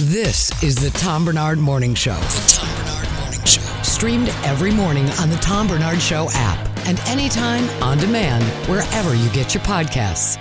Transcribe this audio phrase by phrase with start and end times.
[0.00, 2.16] This is the Tom Barnard Morning Show.
[2.16, 3.62] The Tom Barnard Morning Show.
[3.82, 9.30] Streamed every morning on the Tom Barnard Show app and anytime on demand wherever you
[9.30, 10.36] get your podcasts.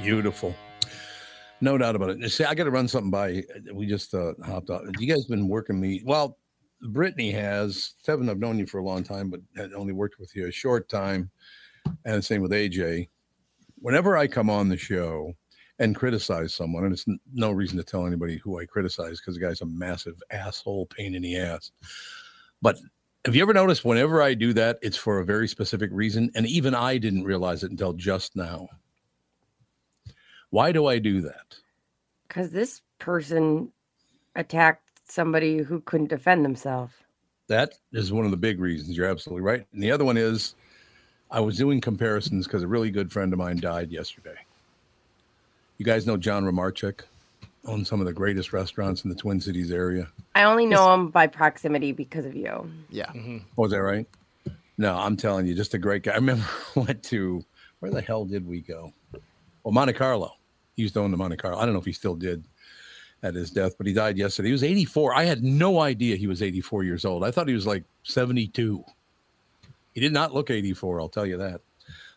[0.00, 0.54] Beautiful.
[1.60, 2.30] No doubt about it.
[2.30, 3.42] See, I got to run something by.
[3.74, 4.82] We just uh, hopped off.
[5.00, 6.02] You guys been working me?
[6.04, 6.38] Well,
[6.82, 7.94] Brittany has.
[8.06, 10.52] Tevin, I've known you for a long time, but had only worked with you a
[10.52, 11.32] short time.
[12.04, 13.08] And the same with AJ.
[13.80, 15.34] Whenever I come on the show
[15.82, 19.34] and criticize someone, and it's n- no reason to tell anybody who I criticize because
[19.34, 21.72] the guy's a massive asshole, pain in the ass.
[22.62, 22.78] But
[23.24, 26.30] have you ever noticed whenever I do that, it's for a very specific reason?
[26.36, 28.68] And even I didn't realize it until just now.
[30.50, 31.56] Why do I do that?
[32.28, 33.72] Because this person
[34.36, 36.92] attacked somebody who couldn't defend themselves.
[37.48, 38.96] That is one of the big reasons.
[38.96, 39.66] You're absolutely right.
[39.72, 40.54] And the other one is
[41.32, 44.36] I was doing comparisons because a really good friend of mine died yesterday.
[45.82, 47.00] You guys know John Rimarcik
[47.64, 50.06] owns some of the greatest restaurants in the Twin Cities area.
[50.36, 52.70] I only know him by proximity because of you.
[52.88, 53.06] Yeah.
[53.06, 53.38] Mm-hmm.
[53.58, 54.06] Oh, is that right?
[54.78, 56.12] No, I'm telling you, just a great guy.
[56.12, 56.44] I remember
[56.76, 57.44] went to
[57.80, 58.92] where the hell did we go?
[59.64, 60.36] Well, Monte Carlo.
[60.76, 61.58] He used to own the Monte Carlo.
[61.58, 62.44] I don't know if he still did
[63.24, 64.50] at his death, but he died yesterday.
[64.50, 65.16] He was 84.
[65.16, 67.24] I had no idea he was 84 years old.
[67.24, 68.84] I thought he was like 72.
[69.94, 71.60] He did not look 84, I'll tell you that.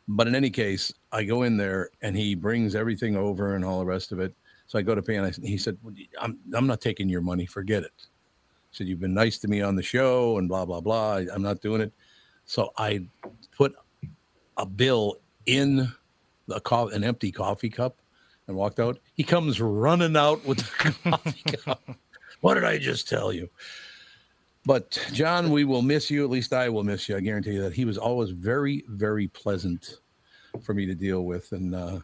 [0.08, 3.80] But in any case, I go in there and he brings everything over and all
[3.80, 4.34] the rest of it.
[4.68, 5.78] So I go to pay and I, he said,
[6.20, 7.46] I'm, I'm not taking your money.
[7.46, 7.92] Forget it.
[8.72, 11.22] Said, You've been nice to me on the show and blah, blah, blah.
[11.34, 11.92] I'm not doing it.
[12.46, 13.08] So I
[13.56, 13.76] put
[14.58, 15.92] a bill in
[16.48, 17.98] the co- an empty coffee cup
[18.48, 19.00] and walked out.
[19.14, 21.82] He comes running out with the coffee cup.
[22.42, 23.50] What did I just tell you?
[24.66, 26.24] But John, we will miss you.
[26.24, 27.16] At least I will miss you.
[27.16, 30.00] I guarantee you that he was always very, very pleasant
[30.64, 31.52] for me to deal with.
[31.52, 32.00] And uh,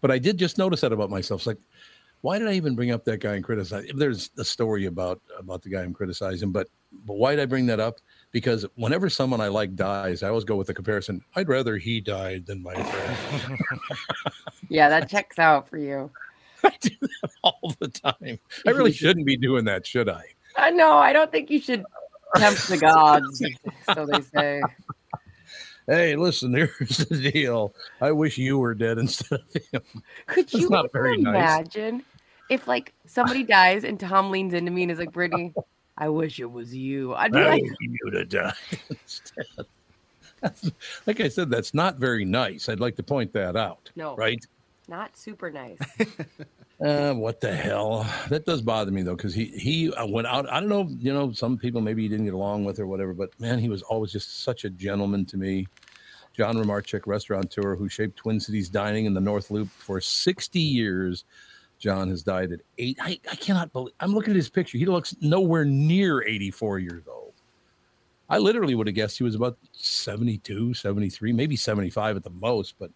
[0.00, 1.40] but I did just notice that about myself.
[1.40, 1.58] It's like,
[2.22, 3.86] why did I even bring up that guy and criticize?
[3.94, 6.68] There's a story about about the guy I'm criticizing, but
[7.04, 8.00] but why did I bring that up?
[8.32, 11.22] Because whenever someone I like dies, I always go with the comparison.
[11.36, 13.58] I'd rather he died than my friend.
[14.68, 16.10] Yeah, that checks out for you.
[16.64, 18.38] I do that all the time.
[18.66, 20.24] I really shouldn't be doing that, should I?
[20.58, 20.92] I know.
[20.98, 21.84] I don't think you should
[22.36, 23.42] tempt the gods,
[23.94, 24.62] so they say.
[25.86, 27.74] Hey, listen, here's the deal.
[28.00, 29.82] I wish you were dead instead of him.
[30.26, 31.34] Could That's you not very nice.
[31.34, 32.04] imagine
[32.50, 35.54] if like somebody dies and Tom leans into me and is like, Brittany,
[35.96, 37.14] I wish it was you.
[37.14, 38.52] I'd be I like, you to die
[38.90, 39.46] instead.
[40.42, 40.70] That's-
[41.06, 42.68] like I said, that's not very nice.
[42.68, 43.90] I'd like to point that out.
[43.96, 44.14] No.
[44.14, 44.44] Right?
[44.88, 45.78] Not super nice.
[46.80, 48.06] Uh, what the hell?
[48.28, 50.48] That does bother me though, because he he uh, went out.
[50.48, 53.12] I don't know, you know, some people maybe he didn't get along with or whatever,
[53.12, 55.66] but man, he was always just such a gentleman to me.
[56.36, 61.24] John Rimarcik, restaurateur who shaped Twin Cities dining in the North Loop for 60 years.
[61.80, 62.96] John has died at eight.
[63.00, 64.78] I, I cannot believe I'm looking at his picture.
[64.78, 67.34] He looks nowhere near 84 years old.
[68.30, 72.76] I literally would have guessed he was about 72, 73, maybe 75 at the most,
[72.78, 72.92] but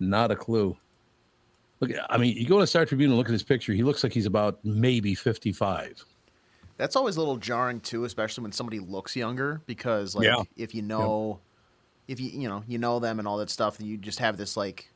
[0.00, 0.76] not a clue.
[1.80, 3.72] Look, I mean, you go to Star Tribune and look at his picture.
[3.72, 6.04] He looks like he's about maybe 55.
[6.76, 10.42] That's always a little jarring too, especially when somebody looks younger, because like Yeah.
[10.56, 11.40] if you know,
[12.08, 14.56] if you you know you know them and all that stuff, you just have this
[14.56, 14.92] like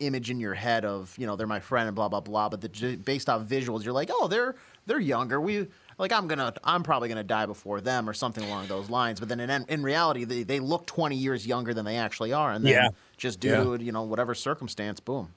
[0.00, 2.48] image in your head of you know they're my friend and blah blah blah.
[2.48, 4.56] But the, based off visuals, you're like, oh, they're
[4.86, 5.40] they're younger.
[5.40, 5.68] We
[5.98, 9.18] like I'm gonna I'm probably gonna die before them or something along those lines.
[9.20, 12.52] But then in in reality, they, they look 20 years younger than they actually are,
[12.52, 12.88] and then Yeah.
[13.22, 13.62] Just due Yeah.
[13.78, 15.28] to you know whatever circumstance, boom.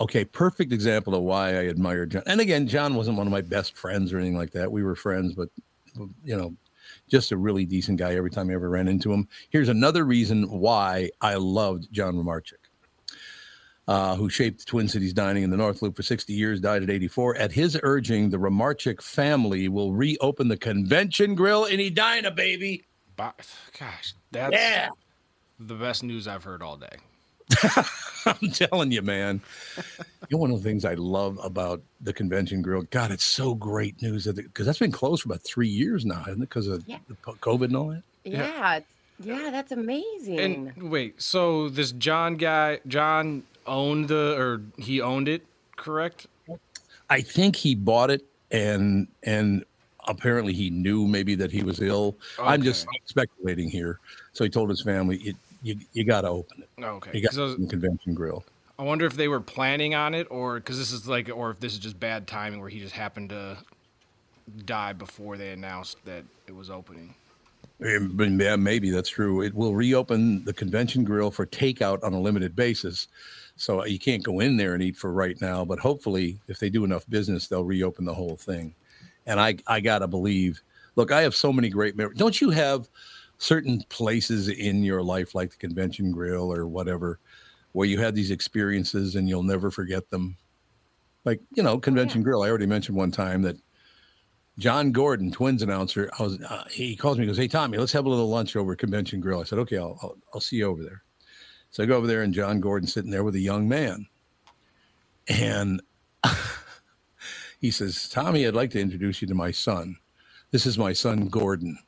[0.00, 2.24] Okay, perfect example of why I admire John.
[2.26, 4.72] And again, John wasn't one of my best friends or anything like that.
[4.72, 5.50] We were friends, but
[6.24, 6.52] you know,
[7.08, 9.28] just a really decent guy every time I ever ran into him.
[9.50, 12.54] Here's another reason why I loved John Rimarcik.
[13.88, 16.90] uh, who shaped Twin Cities dining in the North Loop for 60 years, died at
[16.90, 17.36] 84.
[17.36, 22.84] At his urging, the Rimarcik family will reopen the convention grill in Edina, baby.
[23.16, 23.32] Bo-
[23.78, 24.88] Gosh, that's Yeah.
[25.60, 26.96] The best news I've heard all day.
[28.26, 29.40] I'm telling you, man.
[30.28, 33.54] You know, one of the things I love about the convention grill, God, it's so
[33.54, 36.48] great news because that's been closed for about three years now, isn't it?
[36.48, 36.98] Because of Yeah.
[37.08, 38.02] the COVID and all that.
[38.24, 38.76] Yeah.
[38.76, 38.84] it's-
[39.22, 40.38] Yeah, that's amazing.
[40.40, 45.44] And wait, so this John guy, John owned the, or he owned it,
[45.76, 46.26] correct?
[47.10, 49.64] I think he bought it and and
[50.08, 52.16] apparently he knew maybe that he was ill.
[52.38, 53.98] I'm just speculating here.
[54.32, 56.82] So he told his family, it, you you got to open it.
[56.84, 57.10] Okay.
[57.14, 58.44] You got 'cause to I, was- the convention grill.
[58.78, 61.60] I wonder if they were planning on it, or because this is like, or if
[61.60, 63.58] this is just bad timing where he just happened to
[64.64, 67.14] die before they announced that it was opening.
[67.84, 69.42] Eh, yeah, maybe that's true.
[69.42, 73.08] It will reopen the convention grill for takeout on a limited basis.
[73.56, 76.70] So you can't go in there and eat for right now, but hopefully, if they
[76.70, 78.74] do enough business, they'll reopen the whole thing.
[79.26, 80.62] And I, I gotta believe.
[80.96, 82.18] Look, I have so many great memories.
[82.18, 82.88] Don't you have
[83.40, 87.18] certain places in your life, like the convention grill or whatever,
[87.72, 90.36] where you had these experiences and you'll never forget them?
[91.24, 92.42] Like you know, convention grill.
[92.42, 93.56] I already mentioned one time that
[94.58, 97.92] John Gordon, Twins announcer, I was, uh, he calls me, he goes, Hey, Tommy, let's
[97.92, 99.40] have a little lunch over Convention Grill.
[99.40, 101.02] I said, Okay, I'll, I'll, I'll see you over there.
[101.70, 104.06] So I go over there, and John Gordon sitting there with a young man.
[105.28, 105.80] And
[107.60, 109.96] he says, Tommy, I'd like to introduce you to my son.
[110.50, 111.78] This is my son, Gordon.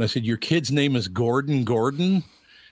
[0.00, 2.14] And I said, Your kid's name is Gordon Gordon?
[2.14, 2.24] And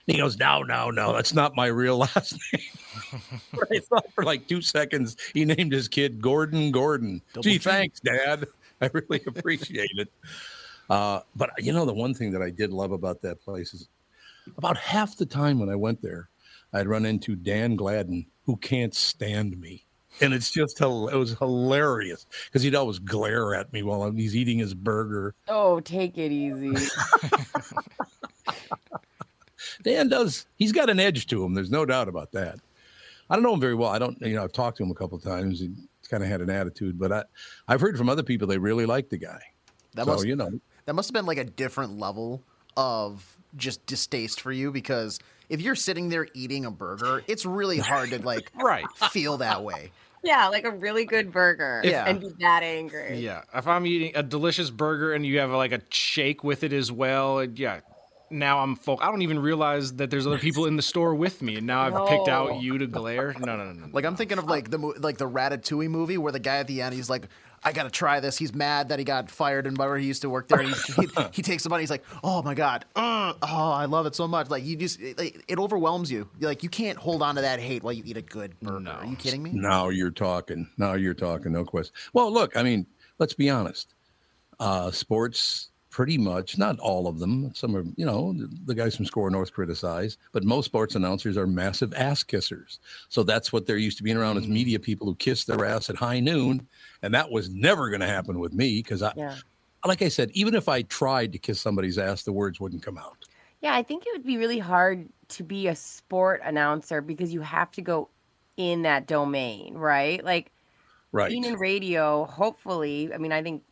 [0.07, 3.31] he goes, No, no, no, that's not my real last name.
[3.71, 7.21] I thought for like two seconds he named his kid Gordon Gordon.
[7.39, 8.47] Gee, thanks, Dad.
[8.81, 10.11] I really appreciate it.
[10.89, 13.89] Uh, but you know, the one thing that I did love about that place is
[14.57, 16.29] about half the time when I went there,
[16.73, 19.85] I'd run into Dan Gladden, who can't stand me.
[20.21, 24.57] And it's just, it was hilarious because he'd always glare at me while he's eating
[24.59, 25.35] his burger.
[25.47, 26.73] oh, take it easy.
[29.83, 31.53] Dan does, he's got an edge to him.
[31.53, 32.59] There's no doubt about that.
[33.29, 33.89] I don't know him very well.
[33.89, 35.59] I don't, you know, I've talked to him a couple of times.
[35.59, 35.69] He
[36.09, 37.23] kind of had an attitude, but I,
[37.67, 39.39] I've heard from other people they really like the guy.
[39.93, 40.49] That so, must you know,
[40.85, 42.41] that must have been like a different level
[42.75, 45.19] of just distaste for you because
[45.49, 48.85] if you're sitting there eating a burger, it's really hard to like Right.
[49.11, 49.91] feel that way.
[50.23, 51.81] Yeah, like a really good burger.
[51.83, 52.07] Yeah.
[52.07, 53.19] And be that angry.
[53.19, 53.43] Yeah.
[53.53, 56.91] If I'm eating a delicious burger and you have like a shake with it as
[56.91, 57.81] well, and yeah.
[58.31, 58.99] Now I'm full.
[59.01, 61.81] I don't even realize that there's other people in the store with me, and now
[61.81, 63.33] I've picked out you to glare.
[63.39, 63.87] No, no, no, no.
[63.91, 66.67] Like I'm thinking of like the mo- like the Ratatouille movie where the guy at
[66.67, 67.27] the end he's like,
[67.63, 68.37] I gotta try this.
[68.37, 70.61] He's mad that he got fired and where he used to work there.
[70.61, 71.83] He, he, he takes the money.
[71.83, 74.49] He's like, Oh my god, uh, oh I love it so much.
[74.49, 76.29] Like you just it, it overwhelms you.
[76.39, 78.89] You're like you can't hold on to that hate while you eat a good burger.
[78.89, 79.51] Are you kidding me?
[79.53, 80.67] Now you're talking.
[80.77, 81.51] Now you're talking.
[81.51, 81.93] No question.
[82.13, 82.85] Well, look, I mean,
[83.17, 83.93] let's be honest.
[84.59, 87.51] Uh, sports, pretty much, not all of them.
[87.55, 91.37] Some are, you know, the, the guys from SKOR North criticize, but most sports announcers
[91.37, 92.79] are massive ass kissers.
[93.09, 95.89] So that's what they're used to being around as media people who kiss their ass
[95.89, 96.67] at high noon.
[97.01, 99.41] And that was never going to happen with me because I, Yeah.
[99.85, 102.97] like I said, even if I tried to kiss somebody's ass, the words wouldn't come
[102.97, 103.25] out.
[103.61, 107.41] Yeah, I think it would be really hard to be a sport announcer because you
[107.41, 108.11] have to go
[108.57, 110.23] in that domain, right?
[110.23, 110.53] Like
[111.11, 111.39] Right.
[111.39, 113.65] being in radio, hopefully, I mean, I think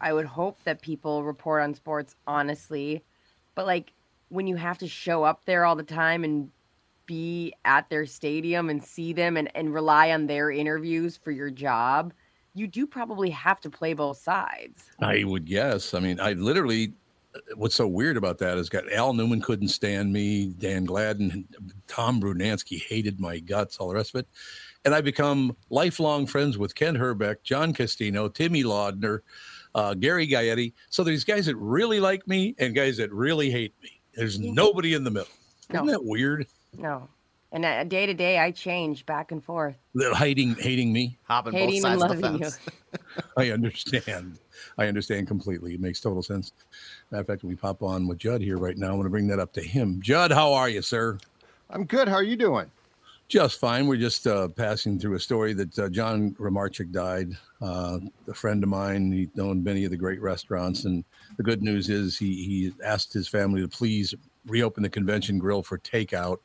[0.00, 3.04] I would hope that people report on sports honestly,
[3.56, 3.94] but like
[4.30, 6.52] when you have to show up there all the time and
[7.06, 11.50] be at their stadium and see them and, and rely on their interviews for your
[11.50, 12.12] job,
[12.56, 14.90] you do probably have to play both sides.
[15.00, 15.94] I would guess.
[15.94, 16.94] I mean, I literally.
[17.54, 21.46] What's so weird about that is got Al Newman couldn't stand me, Dan Gladden,
[21.86, 24.28] Tom Brunansky hated my guts, all the rest of it,
[24.86, 29.20] and I become lifelong friends with Ken Hrbek, John Castino, Timmy Laudner,
[29.74, 30.72] uh, Gary Gaetti.
[30.88, 34.00] So there's guys that really like me and guys that really hate me.
[34.14, 35.28] There's nobody in the middle.
[35.74, 36.46] Isn't that weird?
[36.78, 37.06] No.
[37.52, 39.76] And uh, day to day, I change back and forth.
[40.14, 41.16] Hating hating me.
[41.24, 42.50] Hopping both Hating and sides of the loving you.
[42.50, 42.58] fence.
[43.36, 44.38] I understand.
[44.78, 45.74] I understand completely.
[45.74, 46.52] It makes total sense.
[47.10, 48.88] Matter of fact, when we pop on with Judd here right now.
[48.88, 50.00] I want to bring that up to him.
[50.02, 51.18] Judd, how are you, sir?
[51.70, 52.08] I'm good.
[52.08, 52.70] How are you doing?
[53.28, 53.86] Just fine.
[53.86, 57.30] We're just uh, passing through a story that uh, John Rimarcik died.
[57.60, 57.98] Uh,
[58.28, 60.84] a friend of mine, he'd known many of the great restaurants.
[60.84, 61.04] And
[61.36, 64.14] the good news is he, he asked his family to please
[64.46, 66.38] reopen the convention grill for takeout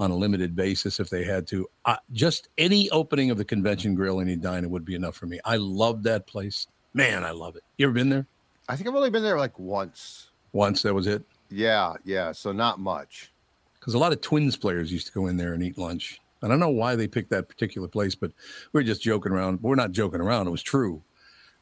[0.00, 1.68] on a limited basis if they had to.
[1.84, 5.38] Uh, just any opening of the convention grill in Edina would be enough for me.
[5.44, 6.66] I love that place.
[6.94, 7.62] Man, I love it.
[7.76, 8.26] You ever been there?
[8.68, 10.30] I think I've only been there like once.
[10.52, 11.22] Once, that was it.
[11.50, 12.32] Yeah, yeah.
[12.32, 13.30] So not much.
[13.78, 16.20] Because a lot of Twins players used to go in there and eat lunch.
[16.42, 18.32] I don't know why they picked that particular place, but
[18.72, 19.60] we are just joking around.
[19.62, 20.46] We're not joking around.
[20.46, 21.02] It was true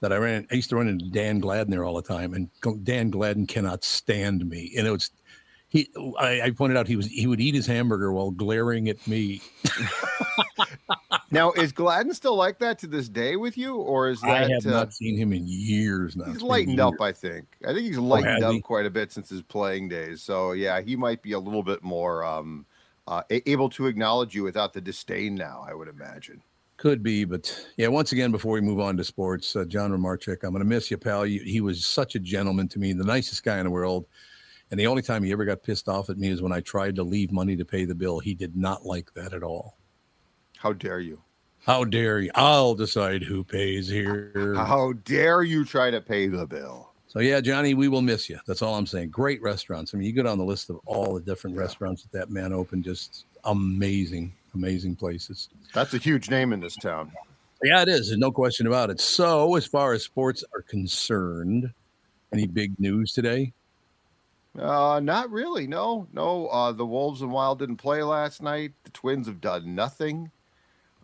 [0.00, 0.46] that I ran.
[0.50, 3.82] I used to run into Dan Gladden there all the time, and Dan Gladden cannot
[3.82, 4.72] stand me.
[4.78, 5.10] And it was
[5.68, 5.88] he.
[6.18, 9.42] I, I pointed out he was he would eat his hamburger while glaring at me.
[11.30, 14.30] now is Gladden still like that to this day with you, or is that?
[14.30, 16.24] I have uh, not seen him in years now.
[16.24, 17.46] He's lightened up, I think.
[17.66, 18.60] I think he's oh, lightened oh, up he?
[18.60, 20.22] quite a bit since his playing days.
[20.22, 22.64] So yeah, he might be a little bit more um,
[23.06, 25.64] uh, able to acknowledge you without the disdain now.
[25.68, 26.42] I would imagine.
[26.78, 27.88] Could be, but yeah.
[27.88, 30.92] Once again, before we move on to sports, uh, John Rimarcik, I'm going to miss
[30.92, 31.26] you, pal.
[31.26, 34.06] You, he was such a gentleman to me, the nicest guy in the world.
[34.70, 36.96] And the only time he ever got pissed off at me is when I tried
[36.96, 38.18] to leave money to pay the bill.
[38.18, 39.76] He did not like that at all.
[40.58, 41.22] How dare you?
[41.64, 42.30] How dare you?
[42.34, 44.54] I'll decide who pays here.
[44.56, 46.92] How dare you try to pay the bill?
[47.06, 48.38] So yeah, Johnny, we will miss you.
[48.46, 49.10] That's all I'm saying.
[49.10, 49.94] Great restaurants.
[49.94, 51.62] I mean, you go down the list of all the different yeah.
[51.62, 52.84] restaurants that that man opened.
[52.84, 55.48] Just amazing, amazing places.
[55.72, 57.12] That's a huge name in this town.
[57.62, 58.08] Yeah, it is.
[58.08, 59.00] There's no question about it.
[59.00, 61.72] So, as far as sports are concerned,
[62.32, 63.52] any big news today?
[64.56, 65.66] Uh, not really.
[65.66, 66.46] No, no.
[66.48, 68.72] Uh, the Wolves and Wild didn't play last night.
[68.84, 70.30] The Twins have done nothing.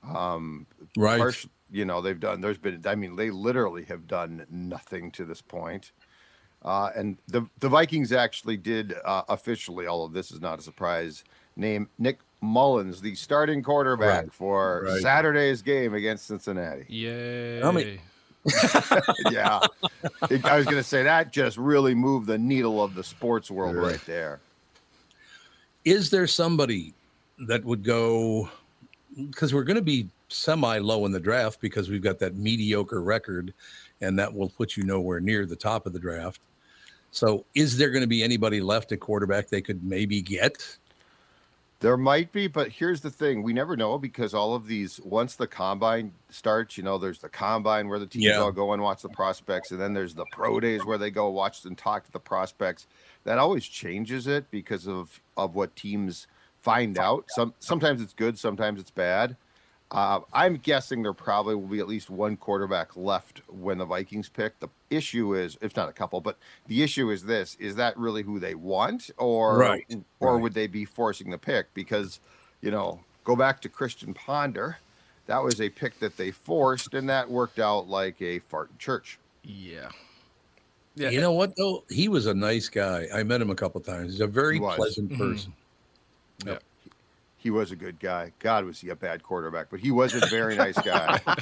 [0.02, 1.46] Um, right.
[1.70, 2.40] you know, they've done.
[2.40, 2.82] There's been.
[2.86, 5.92] I mean, they literally have done nothing to this point.
[6.62, 11.22] Uh, and the the Vikings actually did uh, officially, although this is not a surprise,
[11.56, 14.32] name Nick Mullens the starting quarterback right.
[14.32, 15.02] for right.
[15.02, 16.86] Saturday's game against Cincinnati.
[16.88, 17.60] Yay!
[19.30, 19.60] yeah,
[20.44, 23.76] I was going to say that just really moved the needle of the sports world
[23.76, 24.40] right there.
[25.84, 26.94] Is there somebody
[27.46, 28.48] that would go?
[29.16, 33.02] Because we're going to be semi low in the draft because we've got that mediocre
[33.02, 33.54] record,
[34.00, 36.40] and that will put you nowhere near the top of the draft.
[37.10, 40.76] So, is there going to be anybody left at quarterback they could maybe get?
[41.84, 44.98] There might be, but here's the thing: we never know because all of these.
[45.04, 48.38] Once the combine starts, you know, there's the combine where the teams yeah.
[48.38, 51.28] all go and watch the prospects, and then there's the pro days where they go
[51.28, 52.86] watch and talk to the prospects.
[53.24, 56.26] That always changes it because of of what teams
[56.58, 57.26] find out.
[57.28, 59.36] Some sometimes it's good, sometimes it's bad.
[59.90, 64.28] Uh, I'm guessing there probably will be at least one quarterback left when the Vikings
[64.28, 64.58] pick.
[64.58, 66.36] The issue is, if not a couple, but
[66.66, 69.86] the issue is this: is that really who they want, or right.
[70.20, 70.42] or right.
[70.42, 71.72] would they be forcing the pick?
[71.74, 72.20] Because
[72.60, 74.78] you know, go back to Christian Ponder,
[75.26, 78.78] that was a pick that they forced, and that worked out like a fart in
[78.78, 79.18] church.
[79.44, 79.90] Yeah.
[80.96, 81.10] Yeah.
[81.10, 81.84] You know what though?
[81.88, 83.06] He was a nice guy.
[83.14, 84.12] I met him a couple times.
[84.12, 85.30] He's a very pleasant mm-hmm.
[85.30, 85.52] person.
[86.40, 86.48] Mm-hmm.
[86.48, 86.62] Yep
[87.44, 88.32] he was a good guy.
[88.38, 91.20] God, was he a bad quarterback, but he was a very nice guy.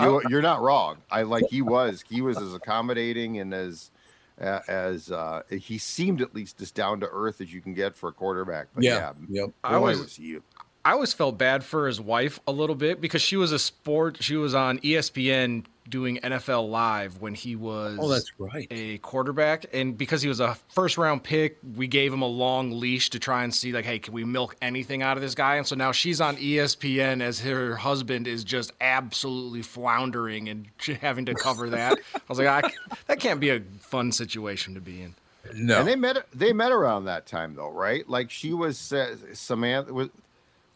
[0.00, 0.98] you, are not wrong.
[1.10, 2.04] I like he was.
[2.08, 3.90] He was as accommodating and as
[4.38, 8.08] as uh, he seemed at least as down to earth as you can get for
[8.08, 8.68] a quarterback.
[8.76, 9.50] But yeah, yeah yep.
[9.64, 10.38] I always was he.
[10.86, 14.22] I always felt bad for his wife a little bit because she was a sport.
[14.22, 18.68] She was on ESPN doing NFL Live when he was oh, that's right.
[18.70, 19.66] a quarterback.
[19.72, 23.18] And because he was a first round pick, we gave him a long leash to
[23.18, 25.56] try and see, like, hey, can we milk anything out of this guy?
[25.56, 30.68] And so now she's on ESPN as her husband is just absolutely floundering and
[31.00, 31.98] having to cover that.
[32.14, 32.70] I was like, I,
[33.08, 35.16] that can't be a fun situation to be in.
[35.52, 36.26] No, and they met.
[36.32, 38.08] They met around that time, though, right?
[38.08, 39.92] Like she was uh, Samantha.
[39.92, 40.10] Was,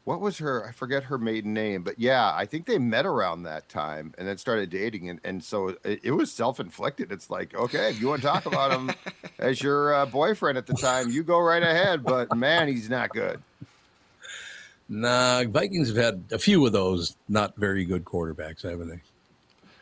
[0.04, 3.42] what was her i forget her maiden name but yeah i think they met around
[3.42, 7.12] that time and then started dating and, and so it, it was self-inflicted.
[7.12, 8.90] It's like okay if you want to talk about him
[9.38, 13.10] as your uh, boyfriend at the time you go right ahead but man he's not
[13.10, 13.40] good.
[14.88, 19.00] Nah vikings have had a few of those not very good quarterbacks haven't they?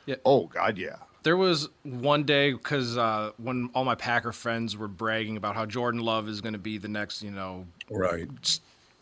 [0.07, 0.17] Yeah.
[0.25, 0.97] Oh god yeah.
[1.25, 5.67] There was one day because uh, when all my Packer friends were bragging about how
[5.67, 8.29] Jordan Love is going to be the next, you know, right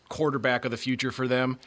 [0.09, 1.59] quarterback of the future for them.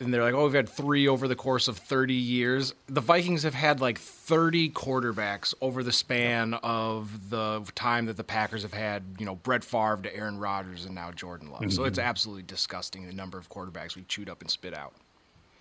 [0.00, 2.72] And they're like, oh, we've had three over the course of 30 years.
[2.86, 8.22] The Vikings have had like 30 quarterbacks over the span of the time that the
[8.22, 11.62] Packers have had, you know, Brett Favre to Aaron Rodgers and now Jordan Love.
[11.62, 11.70] Mm-hmm.
[11.70, 14.94] So it's absolutely disgusting the number of quarterbacks we've chewed up and spit out.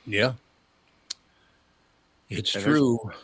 [0.05, 0.33] Yeah.
[2.29, 2.99] It's and true.
[3.03, 3.15] There's,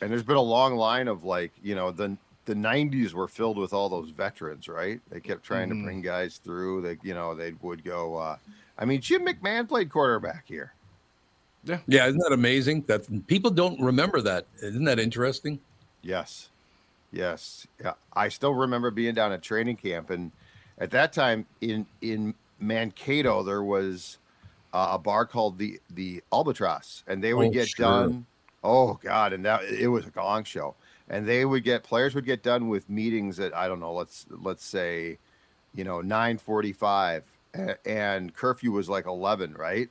[0.00, 3.56] and there's been a long line of like, you know, the the 90s were filled
[3.56, 5.00] with all those veterans, right?
[5.10, 5.80] They kept trying mm-hmm.
[5.80, 6.82] to bring guys through.
[6.82, 8.16] They, you know, they would go.
[8.16, 8.36] Uh,
[8.82, 10.72] I mean, Jim McMahon played quarterback here.
[11.62, 11.78] Yeah.
[11.86, 12.08] Yeah.
[12.08, 12.82] Isn't that amazing?
[12.88, 14.46] That people don't remember that.
[14.60, 15.60] Isn't that interesting?
[16.02, 16.50] Yes.
[17.12, 17.68] Yes.
[17.80, 17.92] Yeah.
[18.12, 20.10] I still remember being down at training camp.
[20.10, 20.32] And
[20.78, 24.18] at that time in, in Mankato, there was
[24.72, 27.04] uh, a bar called the, the Albatross.
[27.06, 27.86] And they would oh, get sure.
[27.86, 28.26] done.
[28.64, 29.32] Oh, God.
[29.32, 30.74] And that it was a gong show.
[31.08, 34.26] And they would get players would get done with meetings at, I don't know, let's,
[34.28, 35.18] let's say,
[35.72, 37.22] you know, 945
[37.54, 39.88] and, curfew was like 11, right?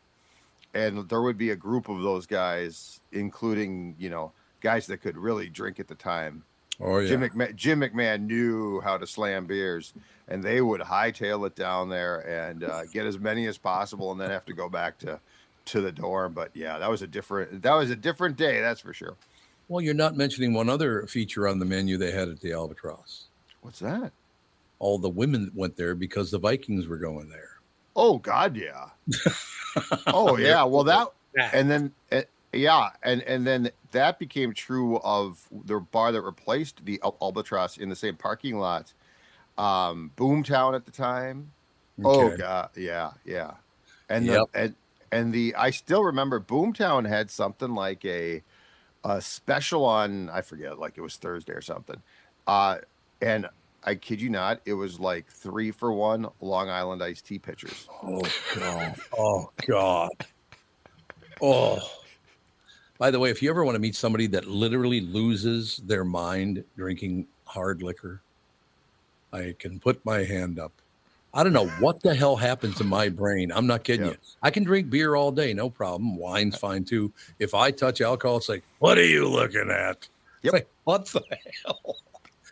[0.74, 5.18] And there would be a group of those guys, including, you know, guys that could
[5.18, 6.44] really drink at the time.
[6.80, 7.10] Oh, yeah.
[7.10, 9.94] Jim McMahon, Jim McMahon knew how to slam beers,
[10.28, 14.20] and they would hightail it down there and uh, get as many as possible, and
[14.20, 15.20] then have to go back to
[15.66, 16.34] to the dorm.
[16.34, 19.16] But yeah, that was a different that was a different day, that's for sure.
[19.68, 23.28] Well, you're not mentioning one other feature on the menu they had at the Albatross.
[23.62, 24.12] What's that?
[24.80, 27.51] All the women went there because the Vikings were going there.
[27.96, 28.90] Oh God, yeah.
[30.08, 30.64] oh yeah.
[30.64, 31.08] Well, that
[31.54, 32.22] and then uh,
[32.54, 37.78] yeah, and and then that became true of the bar that replaced the Al- Albatross
[37.78, 38.94] in the same parking lot,
[39.58, 41.52] um, Boomtown at the time.
[42.04, 43.52] Oh God, yeah, yeah,
[44.10, 44.46] and Yep.
[44.54, 44.76] the and
[45.12, 48.44] and the I still remember Boomtown had something like a
[49.04, 52.02] a special on I forget like it was Thursday or something,
[52.48, 52.78] uh,
[53.22, 53.48] and
[53.84, 57.88] I kid you not, it was like three for one Long Island iced tea pitchers.
[58.04, 58.22] Oh
[58.56, 58.96] God.
[59.18, 60.12] Oh God.
[61.42, 61.80] Oh.
[63.00, 66.64] By the way, if you ever want to meet somebody that literally loses their mind
[66.78, 68.22] drinking hard liquor,
[69.34, 70.72] I can put my hand up.
[71.34, 73.52] I don't know what the hell happens in my brain.
[73.52, 74.18] I'm not kidding you.
[74.44, 76.18] I can drink beer all day, no problem.
[76.18, 77.12] Wine's fine too.
[77.40, 79.98] If I touch alcohol, it's like, what are you looking at?
[79.98, 80.10] It's
[80.44, 80.54] Yep.
[80.54, 81.24] like, what the
[81.66, 81.98] hell?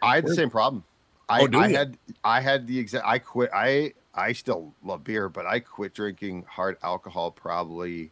[0.02, 0.84] I had the same problem.
[1.30, 1.76] I, Oh, do I you?
[1.76, 5.94] had I had the exact I quit I I still love beer, but I quit
[5.94, 8.12] drinking hard alcohol probably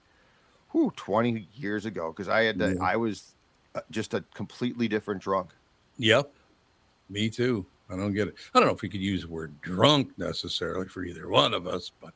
[0.72, 2.84] whew, 20 years ago because I had to, Yeah.
[2.84, 3.34] I was
[3.74, 5.50] uh, just a completely different drunk.
[5.98, 6.32] Yep.
[7.10, 7.66] Me too.
[7.90, 8.36] I don't get it.
[8.54, 11.66] I don't know if we could use the word drunk necessarily for either one of
[11.68, 12.14] us, but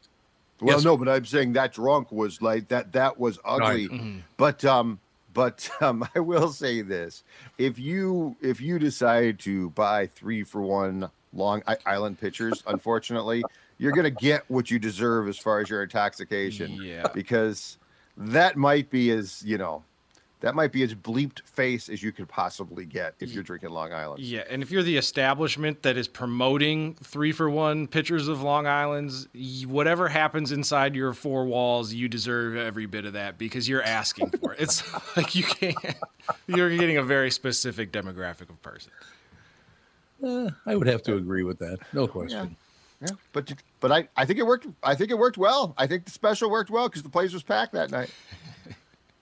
[0.60, 0.84] Well, Yes.
[0.84, 3.88] no, but I'm saying that drunk was like that that was ugly.
[3.88, 4.20] Mm-hmm.
[4.38, 5.00] But um
[5.34, 7.24] but um I will say this.
[7.58, 13.44] If you if you decide to buy 3 for 1 Long Island pitchers, unfortunately,
[13.78, 16.74] you're going to get what you deserve as far as your intoxication.
[16.74, 17.08] Yeah.
[17.14, 17.78] because
[18.18, 19.84] that might be as you know
[20.42, 23.94] that might be as bleeped face as you could possibly get if you're drinking long
[23.94, 28.42] island Yeah, and if you're the establishment that is promoting three for one pitchers of
[28.42, 29.28] Long Island's,
[29.68, 34.32] whatever happens inside your four walls, you deserve every bit of that because you're asking
[34.32, 34.62] for it.
[34.62, 34.84] It's
[35.18, 35.76] like you can't.
[36.48, 38.92] You're getting a very specific demographic of person.
[40.24, 41.80] uh, I would have to agree with that.
[41.94, 42.56] No question.
[43.02, 46.06] yeah but but i i think it worked i think it worked well i think
[46.06, 48.12] the special worked well because the place was packed that night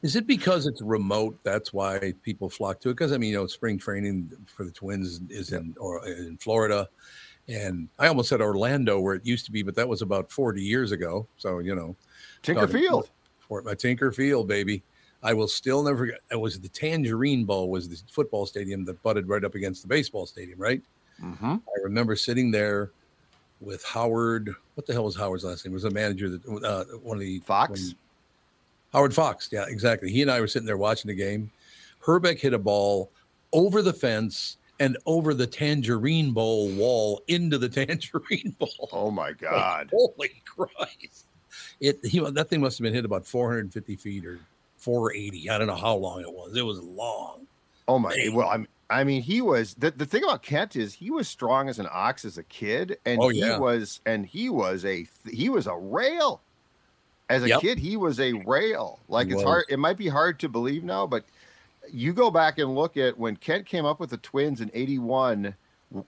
[0.01, 1.37] Is it because it's remote?
[1.43, 2.93] That's why people flock to it?
[2.93, 6.87] Because I mean, you know, spring training for the Twins is in or in Florida,
[7.47, 10.63] and I almost said Orlando where it used to be, but that was about forty
[10.63, 11.27] years ago.
[11.37, 11.95] So you know,
[12.41, 13.09] tinker field
[13.49, 14.83] Fort my Tinker Field, baby.
[15.21, 16.19] I will still never forget.
[16.31, 19.89] It was the Tangerine Bowl was the football stadium that butted right up against the
[19.89, 20.81] baseball stadium, right?
[21.21, 21.55] mm-hmm.
[21.55, 22.91] I remember sitting there
[23.59, 24.55] with Howard.
[24.75, 25.73] What the hell was Howard's last name?
[25.73, 27.95] It was a manager that uh, one of the fox
[28.93, 29.49] Howard Fox.
[29.51, 30.11] Yeah, exactly.
[30.11, 31.51] He and I were sitting there watching the game.
[32.03, 33.11] Hrbek hit a ball
[33.53, 38.89] over the fence and over the Tangerine Bowl wall into the Tangerine Bowl.
[38.93, 41.25] oh my god Holy Christ!
[41.81, 44.39] It he, that thing must have been hit about 450 feet or
[44.77, 45.49] 480.
[45.49, 46.55] I don't know how long it was.
[46.55, 47.45] It was long.
[47.87, 48.33] oh my Man.
[48.33, 51.69] well i'm I mean, he was the, the thing about Kent is he was strong
[51.69, 53.59] as an ox as a kid, and Oh, he yeah.
[53.59, 56.41] was and he was a he was a rail.
[57.29, 57.61] As a Yep.
[57.61, 58.99] kid, he was a rail.
[59.07, 59.45] Like He it's was.
[59.45, 59.65] hard.
[59.69, 61.25] It might be hard to believe now, but
[61.91, 65.55] you go back and look at when Kent came up with the Twins in '81,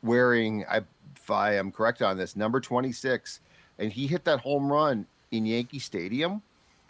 [0.03, 0.81] wearing I,
[1.15, 3.39] if I am correct on this, number 26,
[3.79, 6.41] and he hit that home run in Yankee Stadium.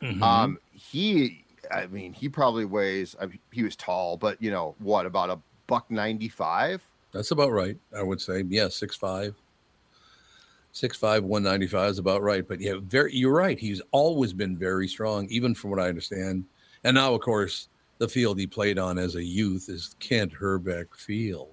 [0.01, 0.23] Mm-hmm.
[0.23, 3.15] Um, he, I mean, he probably weighs.
[3.19, 5.05] I mean, he was tall, but you know what?
[5.05, 6.81] About a buck ninety-five.
[7.11, 7.77] That's about right.
[7.95, 9.35] I would say, yeah, six five.
[10.73, 12.47] Six five, one ninety five is about right.
[12.47, 13.60] But yeah, very you're right.
[13.60, 16.45] He's always been very strong, even from what I understand.
[16.84, 20.95] And now, of course, the field he played on as a youth is Kent Hrbek
[20.95, 21.49] Field.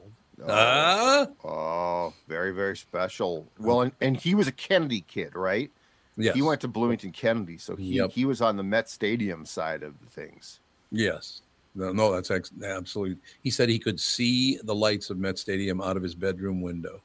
[0.46, 3.44] Ah, Oh, very, very special.
[3.58, 5.70] Well, and, and he was a Kennedy kid, right?
[6.16, 6.34] yes.
[6.36, 8.12] He went to Bloomington Kennedy, so he Yep.
[8.12, 10.60] he was on the Met Stadium side of the things.
[10.92, 11.42] Yes.
[11.74, 13.18] No, no, that's ex- absolutely.
[13.42, 17.00] He said he could see the lights of Met Stadium out of his bedroom window.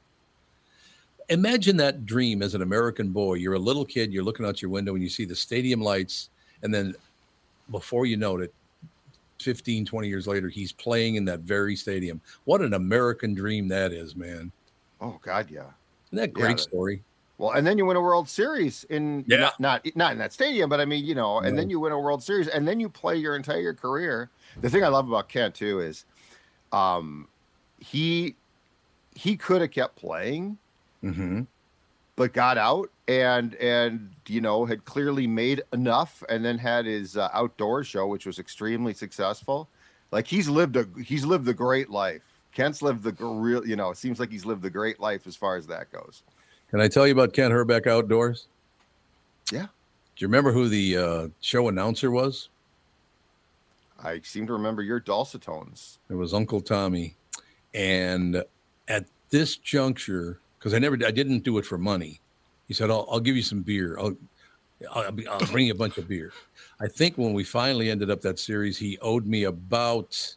[1.30, 3.34] Imagine that dream as an American boy.
[3.34, 6.30] You're a little kid, you're looking out your window and you see the stadium lights,
[6.62, 6.94] and then
[7.70, 8.52] before you know it,
[9.40, 12.20] 15, 20 years later, he's playing in that very stadium.
[12.44, 14.52] What an American dream that is, man.
[15.00, 15.70] Oh God, yeah.
[16.08, 17.02] Isn't that a Yeah, great that- story?
[17.36, 19.38] Well, and then you win a World Series in Yeah.
[19.38, 21.60] not, not not in that stadium, but I mean, you know, and No.
[21.62, 24.30] then you win a World Series, and then you play your entire career.
[24.60, 26.04] The thing I love about Kent too is,
[26.72, 27.26] um,
[27.80, 28.36] he
[29.16, 30.58] he could have kept playing,
[31.04, 31.42] Mm-hmm.
[32.16, 37.16] but got out and and you know had clearly made enough, and then had his
[37.16, 39.68] uh, outdoor show, which was extremely successful.
[40.10, 42.22] Like he's lived a he's lived a great life.
[42.54, 45.34] Kent's lived the real, you know, it seems like he's lived the great life as
[45.34, 46.22] far as that goes.
[46.70, 48.46] Can I tell you about Kent Hrbek Outdoors?
[49.50, 49.66] Yeah.
[49.66, 52.48] Do you remember who the uh, show announcer was?
[54.02, 55.98] I seem to remember your dulcet tones.
[56.08, 57.16] It was Uncle Tommy.
[57.74, 58.44] And
[58.86, 62.22] at this juncture, because I never, I didn't do it for money.
[62.68, 63.98] He said, "I'll, I'll give you some beer.
[63.98, 64.16] I'll,
[64.90, 66.32] I'll, I'll bring you a bunch of beer."
[66.80, 70.34] I think when we finally ended up that series, he owed me about,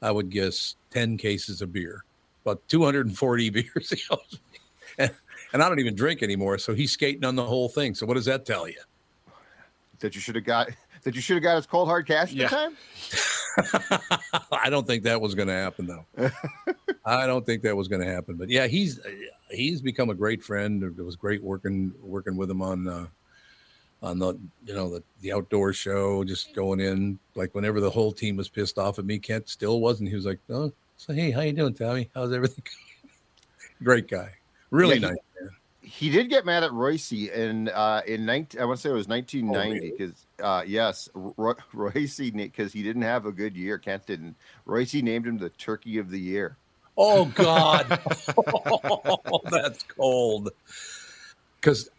[0.00, 2.04] I would guess, ten cases of beer,
[2.44, 3.90] about two hundred and forty beers.
[3.90, 4.58] He owes me.
[4.98, 5.10] And,
[5.52, 7.96] and I don't even drink anymore, so he's skating on the whole thing.
[7.96, 8.78] So what does that tell you?
[9.98, 10.70] That you should have got
[11.02, 12.48] that you should have got his cold hard cash at Yeah.
[12.48, 12.76] the time.
[14.52, 16.06] I don't think that was going to happen, though.
[17.04, 18.36] I don't think that was going to happen.
[18.36, 19.00] But yeah, he's
[19.54, 20.82] he's become a great friend.
[20.82, 23.06] It was great working working with him on uh,
[24.02, 24.34] on the
[24.66, 26.24] you know the the outdoor show.
[26.24, 29.80] Just going in like whenever the whole team was pissed off at me, Kent still
[29.80, 30.08] wasn't.
[30.10, 32.10] He was like, "Oh, so hey, how you doing, Tommy?
[32.14, 32.64] How's everything?"
[33.82, 34.30] great guy,
[34.70, 35.16] really Yeah, he- nice.
[35.40, 35.50] man.
[35.82, 38.94] he did get mad at Royce in uh in 19 I want to say it
[38.94, 44.06] was 1990 because uh yes Ro- Royce because he didn't have a good year Kent
[44.06, 46.56] didn't Royce named him the turkey of the year
[46.96, 48.00] Oh God,
[48.36, 50.50] oh, that's cold.
[51.60, 51.90] Because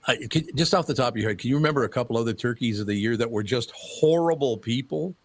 [0.56, 2.88] just off the top of your head, can you remember a couple other turkeys of
[2.88, 5.16] the year that were just horrible people?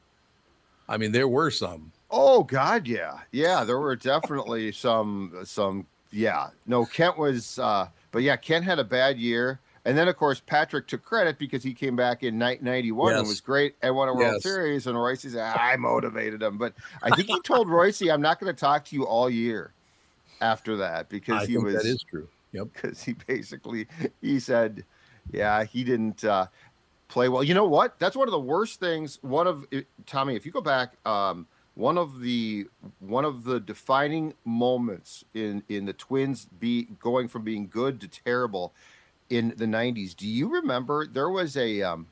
[0.89, 1.93] I mean, there were some.
[2.11, 8.23] oh god yeah yeah there were definitely some some yeah no Kent was uh but
[8.23, 11.73] yeah Kent had a bad year and then of course Patrick took credit because he
[11.75, 14.43] came back in ni- 91 and was great and won a World Yes.
[14.43, 18.41] Series and Royce said I motivated him but I think he told Royce I'm not
[18.41, 19.73] going to talk to you all year
[20.41, 22.29] after that because I he think was that is true.
[22.53, 22.69] Yep.
[22.73, 23.87] because he basically
[24.21, 24.85] he said,
[25.33, 26.47] yeah, he didn't uh,
[27.09, 27.45] play well.
[27.45, 27.99] You know what?
[27.99, 29.19] That's one of the worst things.
[29.23, 29.67] One of
[30.07, 32.67] Tommy, if you go back, um, one of the
[32.99, 38.09] one of the defining moments in in the Twins be going from being good to
[38.09, 38.73] terrible
[39.31, 40.15] in the '90s.
[40.15, 42.07] Do you remember there was a um,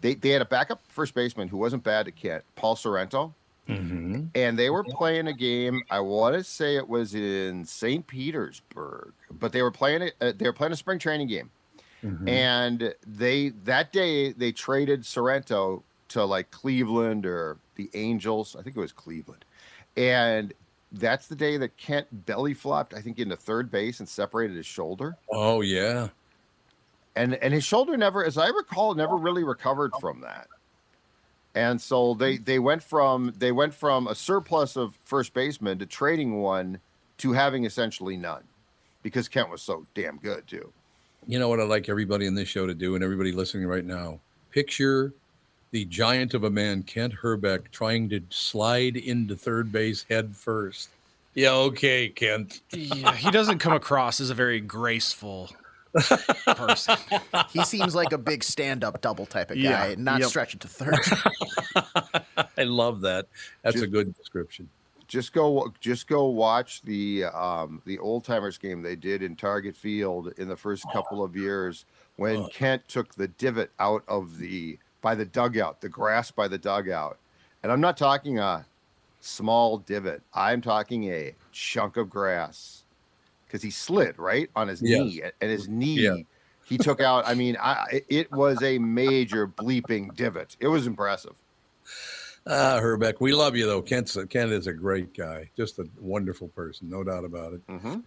[0.00, 3.34] they they had a backup first baseman who wasn't bad at Kent, Paul Sorrento
[3.66, 4.24] Mm-hmm.
[4.34, 5.80] and they were playing a game.
[5.90, 8.06] I want to say it was in St.
[8.06, 10.14] Petersburg, but they were playing it.
[10.20, 11.50] Uh, they were playing a spring training game,
[12.04, 12.28] Mm-hmm.
[12.28, 18.54] and they that day they traded Sorrento to like Cleveland or the Angels.
[18.54, 19.46] I think it was Cleveland,
[19.96, 20.52] and
[20.92, 22.92] that's the day that Kent belly flopped.
[22.92, 26.08] I think into third base and separated his shoulder, Oh yeah.
[27.16, 30.48] And and his shoulder never, as I recall, never really recovered from that.
[31.54, 32.44] And so they hmm.
[32.44, 36.80] they went from they went from a surplus of first baseman to trading one
[37.18, 38.42] to having essentially none,
[39.02, 40.72] because Kent was so damn good too.
[41.26, 43.84] You know what I'd like everybody in this show to do, and everybody listening right
[43.84, 44.18] now,
[44.50, 45.14] picture
[45.70, 50.90] the giant of a man, Kent Hrbek, trying to slide into third base head first.
[51.34, 52.60] Yeah, okay, Kent.
[52.70, 55.50] Yeah, he doesn't come across as a very graceful
[55.94, 56.96] person.
[57.50, 60.28] He seems like a big stand-up double type of Yeah, guy, not yep.
[60.28, 60.98] stretching to third.
[62.56, 63.26] I love that.
[63.62, 64.68] That's a good description.
[65.06, 69.76] Just go just go watch the um, the old timers game they did in Target
[69.76, 71.84] Field in the first couple of years
[72.16, 76.58] when Kent took the divot out of the by the dugout, the grass by the
[76.58, 77.18] dugout.
[77.62, 78.64] And I'm not talking a
[79.20, 80.22] small divot.
[80.32, 82.83] I'm talking a chunk of grass
[83.54, 86.16] because he slid right on his knee, and his knee Yeah.
[86.64, 87.22] he took out.
[87.24, 90.56] I mean, I, it was a major bleeping divot.
[90.58, 91.36] It was impressive.
[92.48, 93.80] Ah, Hrbek, we love you though.
[93.80, 97.64] Kent's Kent is a great guy, just a wonderful person, no doubt about it.
[97.68, 98.00] Mm-hmm.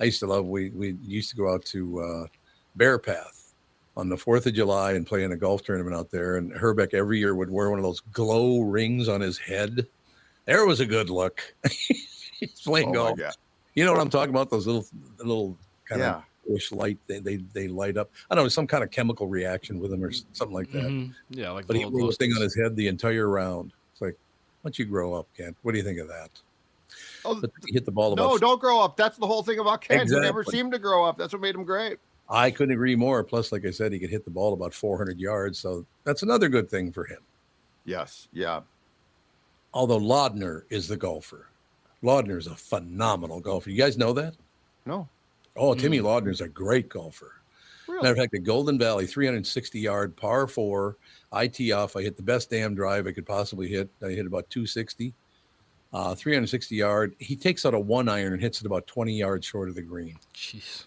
[0.00, 0.46] I used to love.
[0.46, 2.26] We we used to go out to uh,
[2.74, 3.54] Bear Path
[3.96, 6.36] on the Fourth of July and play in a golf tournament out there.
[6.38, 9.86] And Hrbek every year would wear one of those glow rings on his head.
[10.46, 11.40] There was a good look.
[12.40, 13.20] He's playing Oh golf.
[13.78, 13.80] God.
[13.80, 14.50] You know what I'm talking about?
[14.50, 14.86] Those little
[15.18, 15.56] little
[15.88, 16.16] kind Yeah.
[16.16, 16.98] of wish light.
[17.06, 18.10] They, they they light up.
[18.30, 20.84] I don't know some kind of chemical reaction with them or something like that.
[20.84, 21.14] Mhm.
[21.30, 23.72] Yeah, like But he little wore glow thing on his head the entire round.
[23.92, 24.14] It's like,
[24.62, 25.56] why don't you grow up, Kent?
[25.62, 26.30] What do you think of that?
[27.24, 28.40] Oh, But he hit the ball No, about.
[28.40, 28.96] don't grow up.
[28.96, 30.06] That's the whole thing about Ken.
[30.06, 31.18] He never seemed to grow up.
[31.18, 31.98] That's what made him great.
[32.30, 33.24] I couldn't agree more.
[33.24, 36.48] Plus, like I said, he could hit the ball about 400 yards, so that's another
[36.48, 37.18] good thing for him.
[37.84, 38.28] Yes.
[38.32, 38.60] Yeah.
[39.74, 41.48] Although Laudner is the golfer,
[42.02, 43.70] Laudner is a phenomenal golfer.
[43.70, 44.34] You guys know that?
[44.86, 45.08] No.
[45.56, 47.34] Oh, Timmy Laudner is a great golfer.
[47.88, 48.02] Really?
[48.02, 50.96] Matter of fact, the Golden Valley 360 yard par four.
[51.34, 51.96] IT off.
[51.96, 53.88] I hit the best damn drive I could possibly hit.
[54.02, 55.12] I hit about 260,
[55.92, 57.14] uh, 360 yard.
[57.18, 59.82] He takes out a one iron and hits it about 20 yards short of the
[59.82, 60.16] green.
[60.34, 60.84] Jeez.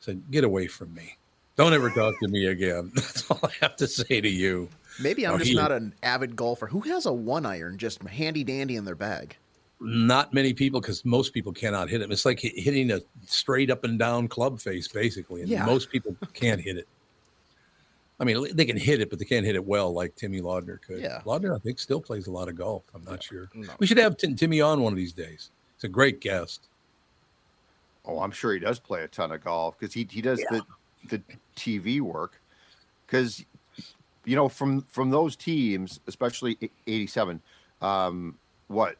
[0.00, 1.16] Said, "Get away from me."
[1.56, 2.92] Don't ever talk to me again.
[2.94, 4.68] That's all I have to say to you.
[5.00, 6.66] Maybe I'm oh, just he, not an avid golfer.
[6.66, 9.36] Who has a one iron just handy dandy in their bag?
[9.80, 12.10] Not many people, because most people cannot hit it.
[12.10, 15.42] It's like hitting a straight up and down club face, basically.
[15.42, 15.64] And yeah.
[15.64, 16.88] most people can't hit it.
[18.20, 20.80] I mean, they can hit it, but they can't hit it well like Timmy Laudner
[20.82, 21.00] could.
[21.00, 21.20] Yeah.
[21.24, 22.84] Laudner, I think, still plays a lot of golf.
[22.92, 23.48] I'm not sure.
[23.54, 23.72] No.
[23.78, 25.50] We should have T- Timmy on one of these days.
[25.76, 26.66] It's a great guest.
[28.04, 30.58] Oh, I'm sure he does play a ton of golf because he he does yeah.
[31.06, 31.22] the the
[31.54, 32.40] TV work.
[33.06, 33.44] Because
[34.24, 37.40] you know, from from those teams, especially '87,
[37.80, 38.36] um,
[38.66, 38.96] what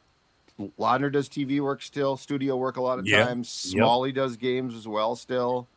[0.79, 3.27] Laudner does TV work still, studio work a lot of yep.
[3.27, 3.49] times.
[3.49, 4.15] Smalley yep.
[4.15, 5.67] does games as well still.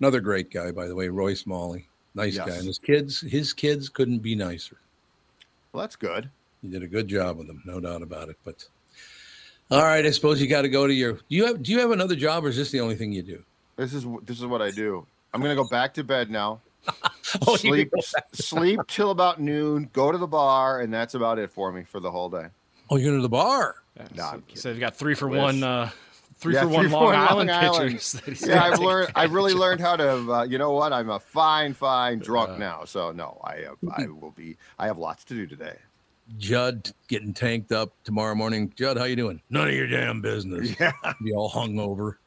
[0.00, 1.88] Another great guy, by the way, Roy Smalley.
[2.14, 2.46] Nice yes.
[2.46, 2.54] guy.
[2.56, 4.78] And his kids, his kids couldn't be nicer.
[5.72, 6.30] Well, that's good.
[6.62, 8.36] You did a good job with them, no doubt about it.
[8.44, 8.66] But
[9.70, 11.12] all right, I suppose you got to go to your.
[11.12, 13.22] Do you have Do you have another job, or is this the only thing you
[13.22, 13.42] do?
[13.76, 15.06] This is this is what I do.
[15.34, 16.60] I'm gonna go back to bed now.
[17.46, 17.92] oh, sleep
[18.32, 19.90] sleep till about noon.
[19.92, 22.46] Go to the bar, and that's about it for me for the whole day.
[22.88, 23.76] Oh, you're to the bar.
[23.96, 25.62] Yeah, no, so, so you've got three for one.
[25.62, 25.90] Uh,
[26.36, 28.20] three yeah, for one Long, Island, Island pitchers.
[28.46, 29.10] Yeah, I've learned.
[29.14, 30.32] I've really learned how to.
[30.32, 30.92] Uh, you know what?
[30.92, 32.84] I'm a fine, fine drunk uh, now.
[32.84, 34.56] So no, I have, I will be.
[34.78, 35.76] I have lots to do today.
[36.38, 38.72] Judd getting tanked up tomorrow morning.
[38.76, 39.40] Judd, how you doing?
[39.48, 40.74] None of your damn business.
[40.80, 42.18] Yeah, be all hung over.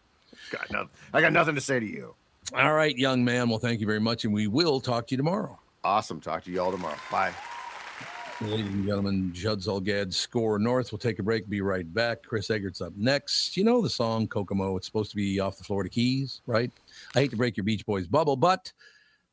[0.52, 0.90] Got nothing.
[1.14, 2.16] I got nothing to say to you.
[2.56, 3.50] All right, young man.
[3.50, 5.60] Well, thank you very much, and we will talk to you tomorrow.
[5.84, 6.20] Awesome.
[6.20, 6.98] Talk to you all tomorrow.
[7.12, 7.34] Bye.
[8.42, 10.94] Ladies and gentlemen, Judd Zulgad, SKOR North.
[10.94, 12.24] We'll take a break, be right back.
[12.24, 13.58] Chris Egert's up next.
[13.58, 14.78] You know the song Kokomo?
[14.78, 16.72] It's supposed to be off the Florida Keys, right?
[17.16, 18.72] I hate to break your Beach Boys bubble, but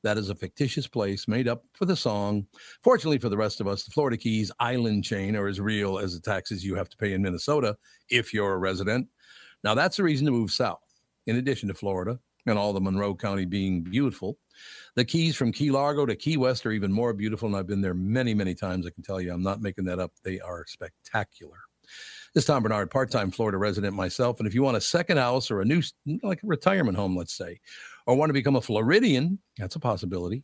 [0.02, 2.48] that is a fictitious place made up for the song.
[2.82, 6.12] Fortunately for the rest of us, the Florida Keys island chain are as real as
[6.12, 7.76] the taxes you have to pay in Minnesota
[8.10, 9.06] if you're a resident.
[9.62, 10.82] Now, that's the reason to move south,
[11.28, 14.36] in addition to Florida and all the Monroe County being beautiful.
[14.94, 17.80] The Keys from Key Largo to Key West are even more beautiful, and I've been
[17.80, 18.86] there many, many times.
[18.86, 20.12] I can tell you, I'm not making that up.
[20.22, 21.58] They are spectacular.
[22.34, 24.40] This is Tom Barnard, part time Florida resident myself.
[24.40, 25.82] And if you want a second house or a new,
[26.22, 27.60] like a retirement home, let's say,
[28.06, 30.42] or want to become a Floridian, that's a possibility.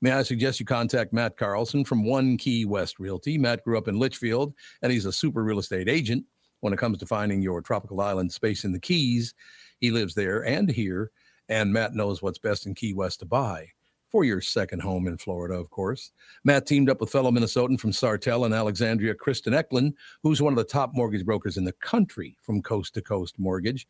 [0.00, 3.36] May I suggest you contact Matt Carlson from One Key West Realty?
[3.36, 6.24] Matt grew up in Litchfield, and he's a super real estate agent.
[6.60, 9.34] When it comes to finding your tropical island space in the Keys,
[9.80, 11.12] he lives there and here,
[11.48, 13.68] and Matt knows what's best in Key West to buy
[14.10, 16.12] for your second home in Florida, of course.
[16.44, 20.56] Matt teamed up with fellow Minnesotan from Sartell and Alexandria, Kristen Eklund, who's one of
[20.56, 23.86] the top mortgage brokers in the country from coast to coast mortgage.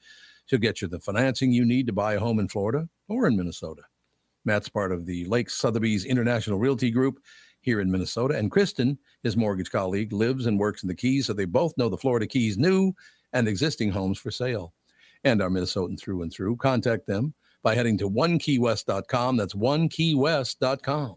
[0.47, 3.37] She'll get you the financing you need to buy a home in Florida or in
[3.37, 3.83] Minnesota.
[4.45, 7.21] Matt's part of the Lake Sotheby's International Realty Group
[7.61, 8.37] here in Minnesota.
[8.37, 11.89] And Kristen, his mortgage colleague, lives and works in the Keys, so they both know
[11.89, 12.93] the Florida Keys new
[13.33, 14.73] and existing homes for sale
[15.25, 16.57] and are Minnesotan through and through.
[16.57, 17.35] Contact them
[17.69, 19.37] by heading to onekeywest.com.
[19.37, 21.17] That's onekeywest.com.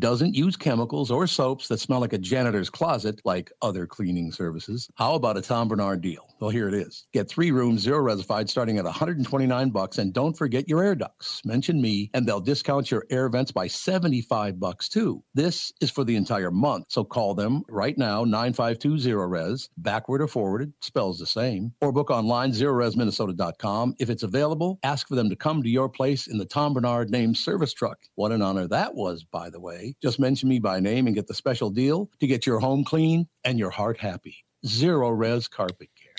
[0.01, 4.89] doesn't use chemicals or soaps that smell like a janitor's closet like other cleaning services.
[4.95, 6.27] How about a Tom Barnard deal?
[6.41, 7.05] Well, here it is.
[7.13, 11.41] Get three rooms, zero resified, starting at 129 bucks, and don't forget your air ducts.
[11.45, 15.23] Mention me, and they'll discount your air vents by 75 bucks too.
[15.35, 20.27] This is for the entire month, so call them right now, 9520 res, backward or
[20.27, 23.95] forward, spells the same, or book online, zerorezminnesota.com.
[23.99, 27.11] If it's available, ask for them to come to your place in the Tom Barnard
[27.11, 27.99] named service truck.
[28.15, 29.90] What an honor that was, by the way.
[30.01, 33.27] Just mention me by name and get the special deal to get your home clean
[33.43, 34.43] and your heart happy.
[34.65, 36.11] Zerorez Carpet Care.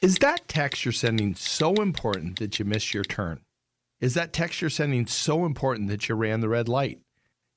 [0.00, 3.40] Is that text you're sending so important that you missed your turn?
[4.00, 7.00] Is that text you're sending so important that you ran the red light?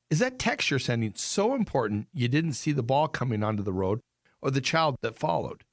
[0.10, 3.74] Is that text you're sending so important you didn't see the ball coming onto the
[3.74, 4.00] road
[4.41, 5.63] or the child that followed?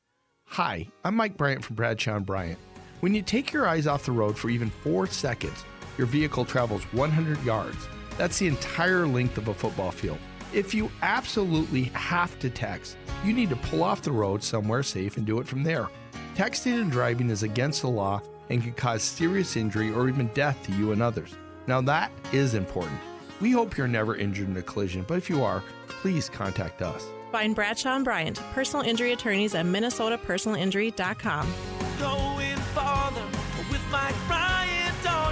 [0.46, 2.58] Hi, I'm Mike Bryant from Bradshaw and Bryant.
[3.00, 5.64] When you take your eyes off the road for even four seconds,
[5.98, 7.88] your vehicle travels 100 yards.
[8.16, 10.18] That's the entire length of a football field.
[10.52, 15.16] If you absolutely have to text, you need to pull off the road somewhere safe
[15.16, 15.88] and do it from there.
[16.36, 20.62] Texting and driving is against the law and can cause serious injury or even death
[20.64, 21.34] to you and others.
[21.66, 23.00] Now, that is important.
[23.40, 27.04] We hope you're never injured in a collision, but if you are, please contact us.
[27.32, 31.52] Find Bradshaw and Bryant, personal injury attorneys at minnesotapersonalinjury.com.
[31.98, 33.26] Going farther
[33.70, 34.53] with Mike Bryant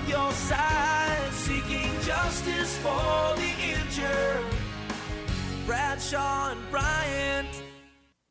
[0.02, 1.32] on your side.
[1.32, 4.44] Seeking justice for the injured.
[5.66, 7.48] Bradshaw and Bryant.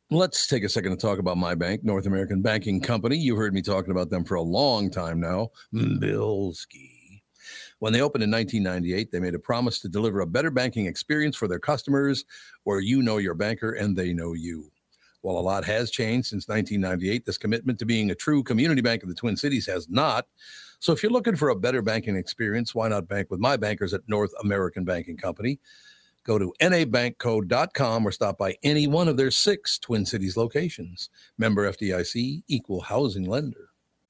[0.10, 3.18] Let's take a second to talk about my bank, North American Banking Company.
[3.18, 5.52] You've heard me talking about them for a long time now.
[5.74, 7.22] Bilski.
[7.80, 11.36] When they opened in 1998, they made a promise to deliver a better banking experience
[11.36, 12.26] for their customers
[12.64, 14.70] where you know your banker and they know you.
[15.22, 19.04] While a lot has changed since 1998, this commitment to being a true community bank
[19.04, 20.28] of the Twin Cities has not.
[20.82, 23.94] So if you're looking for a better banking experience, why not bank with my bankers
[23.94, 25.60] at North American Banking Company?
[26.24, 31.12] Go to nabankco.com or stop by any one of their six Twin Cities locations.
[31.38, 33.71] Member FDIC, equal housing lender.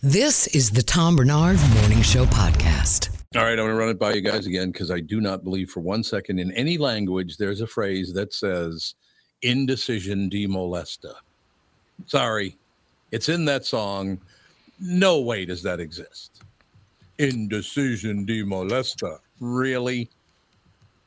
[0.00, 3.10] This is the Tom Barnard Morning Show Podcast.
[3.34, 5.42] All right, I'm going to run it by you guys again because I do not
[5.42, 8.94] believe for one second in any language there's a phrase that says
[9.42, 11.14] indecision de molesta.
[12.06, 12.56] Sorry,
[13.10, 14.20] it's in that song.
[14.78, 16.42] No way does that exist.
[17.18, 19.18] Indecision de molesta.
[19.40, 20.08] Really?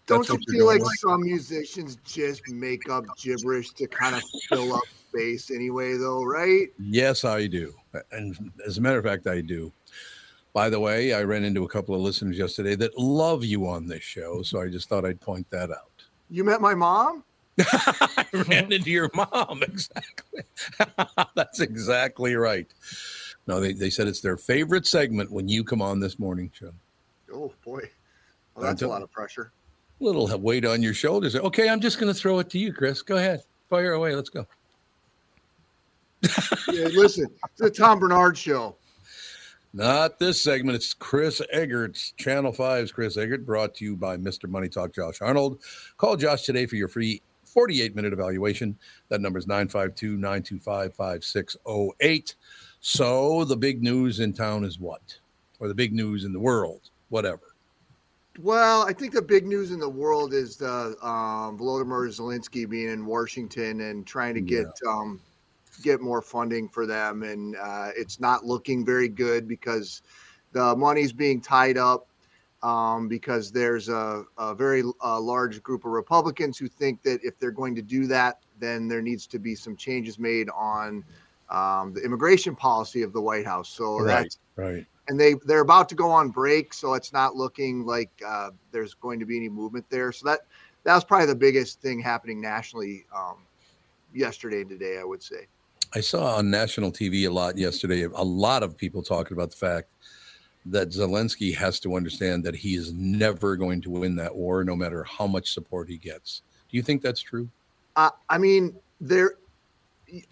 [0.06, 1.00] Don't That's you feel like with?
[1.00, 6.68] some musicians just make up gibberish to kind of fill up space anyway, though, right?
[6.78, 7.74] Yes, I do.
[8.12, 9.72] And as a matter of fact, I do.
[10.54, 13.88] By the way, I ran into a couple of listeners yesterday that love you on
[13.88, 14.42] this show.
[14.42, 16.04] So I just thought I'd point that out.
[16.30, 17.24] You met my mom?
[17.60, 19.64] I ran into your mom.
[19.72, 20.44] Exactly.
[21.36, 22.68] That's exactly right.
[23.48, 26.72] No, they, they said it's their favorite segment when you come on this morning show.
[27.34, 27.82] Oh, boy.
[28.56, 29.52] Well, that's a lot of pressure.
[30.00, 31.36] Little weight on your shoulders.
[31.36, 33.02] Okay, I'm just going to throw it to you, Chris.
[33.02, 33.44] Go ahead.
[33.70, 34.14] Fire away.
[34.16, 34.46] Let's go.
[36.72, 38.76] Yeah, listen, it's the Tom Barnard show.
[39.74, 40.76] Not this segment.
[40.76, 44.50] It's Chris Egert's Channel 5's Chris Egert, brought to you by Mr.
[44.50, 45.62] Money Talk Josh Arnold.
[45.98, 48.78] Call Josh today for your free 48 minute evaluation.
[49.10, 52.36] That number is 952 925 5608.
[52.82, 55.18] So, the big news in town is what?
[55.60, 56.90] Or the big news in the world?
[57.10, 57.56] Whatever.
[58.40, 62.90] Well, I think the big news in the world is the um, Volodymyr Zelenskyy being
[62.90, 65.22] in Washington and trying to get um,
[65.82, 70.02] get more funding for them, and uh, it's not looking very good because
[70.52, 72.08] the money's being tied up
[72.64, 77.38] um, because there's a, a very uh, large group of Republicans who think that if
[77.40, 81.04] they're going to do that, then there needs to be some changes made on
[81.50, 83.70] um, the immigration policy of the White House.
[83.70, 84.86] So that's right.
[85.08, 88.94] and they they're about to go on break, so it's not looking like uh, there's
[88.94, 90.12] going to be any movement there.
[90.12, 90.42] So that
[90.84, 93.38] that was probably the biggest thing happening nationally um,
[94.14, 95.48] yesterday and today, I would say.
[95.94, 99.58] I saw on national TV a lot yesterday, a lot of people talking about the
[99.58, 99.90] fact
[100.66, 104.76] that Zelenskyy has to understand that he is never going to win that war, no
[104.76, 106.44] matter how much support he gets.
[106.70, 107.50] Do you think that's true?
[107.96, 109.36] Uh, I mean, there.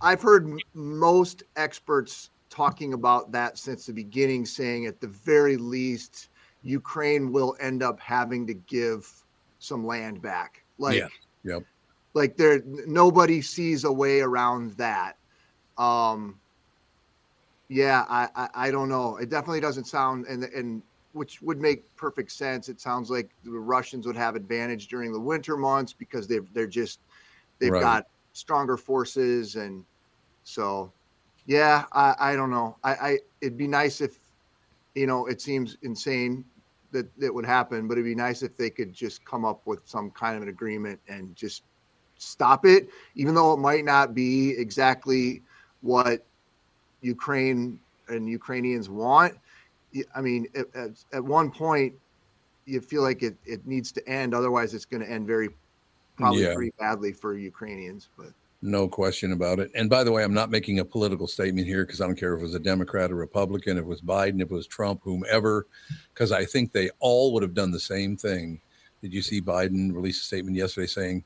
[0.02, 6.30] I've heard most experts talking about that since the beginning, saying at the very least,
[6.64, 9.10] Ukraine will end up having to give
[9.60, 10.64] some land back.
[10.78, 11.08] Like, yeah.
[11.44, 11.64] Yep.
[12.14, 15.16] like there, nobody sees a way around that.
[15.80, 16.40] Um,
[17.70, 19.18] yeah, I, I, I don't know.
[19.18, 20.82] It definitely doesn't sound, and and
[21.14, 22.70] which would make perfect sense.
[22.70, 26.68] It sounds like the Russians would have advantage during the winter months because they've they're
[26.68, 27.00] just
[27.60, 27.82] they've Right.
[27.82, 29.86] got stronger forces, and
[30.44, 30.92] so
[31.46, 32.78] yeah, I, I don't know.
[32.84, 34.18] I, I it'd be nice if
[34.96, 36.44] you know it seems insane
[36.92, 39.80] that that would happen, but it'd be nice if they could just come up with
[39.86, 41.64] some kind of an agreement and just
[42.18, 45.44] stop it, even though it might not be exactly
[45.82, 46.26] what
[47.02, 49.34] Ukraine and Ukrainians want.
[50.16, 51.94] I mean, at, at, at one point,
[52.66, 54.34] you feel like it, it needs to end.
[54.34, 55.50] Otherwise, it's going to end very,
[56.18, 56.54] probably Yeah.
[56.54, 58.10] pretty badly for Ukrainians.
[58.18, 58.28] But
[58.62, 59.72] No question about it.
[59.74, 62.34] And by the way, I'm not making a political statement here because I don't care
[62.36, 65.02] if it was a Democrat or Republican, if it was Biden, if it was Trump,
[65.04, 65.66] whomever,
[66.14, 68.62] because I think they all would have done the same thing.
[69.02, 71.24] Did you see Biden release a statement yesterday saying,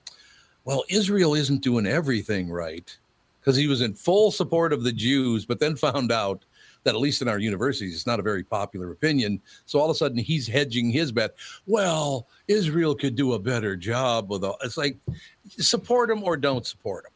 [0.63, 2.95] well, Israel isn't doing everything right?
[3.43, 6.45] Because he was in full support of the Jews, but then found out
[6.85, 9.41] that, at least in our universities, it's not a very popular opinion.
[9.65, 11.35] So all of a sudden, he's hedging his bet.
[11.65, 14.57] Well, Israel could do a better job with all.
[14.63, 14.97] It's like,
[15.49, 17.11] support him or don't support him.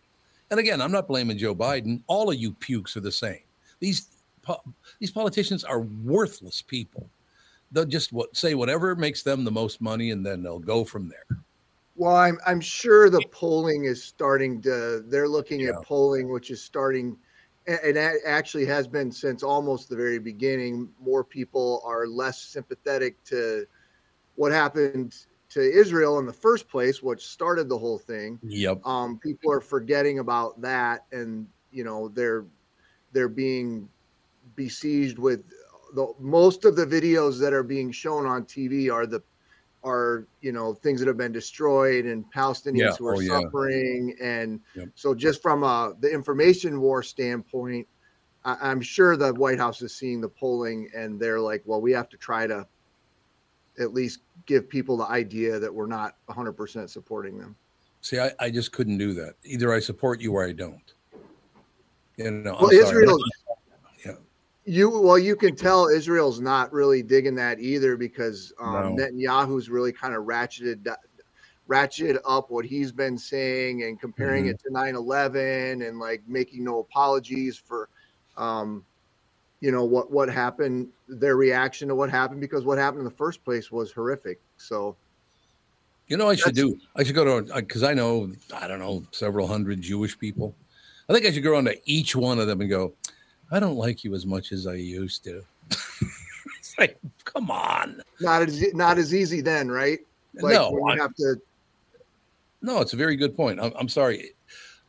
[0.51, 2.01] And again, I'm not blaming Joe Biden.
[2.07, 3.41] All of you pukes are the same.
[3.80, 4.07] These
[4.41, 4.63] po-
[4.99, 7.09] these politicians are worthless people.
[7.71, 11.09] they'll just what say whatever makes them the most money, and then they'll go from
[11.09, 11.39] there.
[11.98, 15.04] Well, I'm I'm sure the polling is starting to.
[15.08, 15.70] They're looking Yeah.
[15.70, 17.18] at polling, which is starting,
[17.66, 20.93] and actually has been since almost the very beginning.
[21.00, 23.66] More people are less sympathetic to
[24.36, 28.41] what happened to Israel in the first place, which started the whole thing.
[28.43, 28.84] Yep.
[28.86, 32.45] Um, people are forgetting about that, and you know they're
[33.14, 33.89] they're being
[34.56, 35.45] besieged with
[35.95, 39.22] the most of the videos that are being shown on TV are the
[39.88, 42.95] are you know things that have been destroyed and Palestinians Yeah.
[42.97, 43.39] who are Oh, yeah.
[43.41, 44.89] suffering, and Yep.
[44.95, 47.88] so just from a the information war standpoint,
[48.43, 51.91] I, I'm sure the White House is seeing the polling and they're like, well, we
[51.93, 52.67] have to try to
[53.79, 57.55] at least give people the idea that we're not 100% supporting them.
[58.01, 59.35] See, I, I just couldn't do that.
[59.43, 60.93] Either I support you or I don't.
[62.15, 62.71] You know, Well.
[62.71, 63.47] Israel, Yeah.
[64.68, 69.03] You well, you can tell Israel's not really digging that either because um, No.
[69.05, 70.86] Netanyahu's really kind of ratcheted
[71.70, 74.49] ratcheted up what he's been saying and comparing Mhm.
[74.51, 77.89] it to 9/11 and like making no apologies for
[78.36, 78.86] um,
[79.61, 83.11] you know what what happened, their reaction to what happened because what happened in the
[83.11, 84.39] first place was horrific.
[84.57, 84.97] So
[86.07, 86.78] You know, I should do.
[86.95, 90.55] I should go to because I know I don't know several hundred Jewish people.
[91.09, 92.93] I think I should go on to each one of them and go.
[93.52, 95.43] I don't like you as much as I used to.
[95.70, 98.02] it's like, come on.
[98.20, 100.00] not as not as easy then, right?
[100.36, 101.36] Like No, you I- have to
[102.62, 103.60] No, it's a very good point.
[103.60, 104.32] I'm, I'm sorry.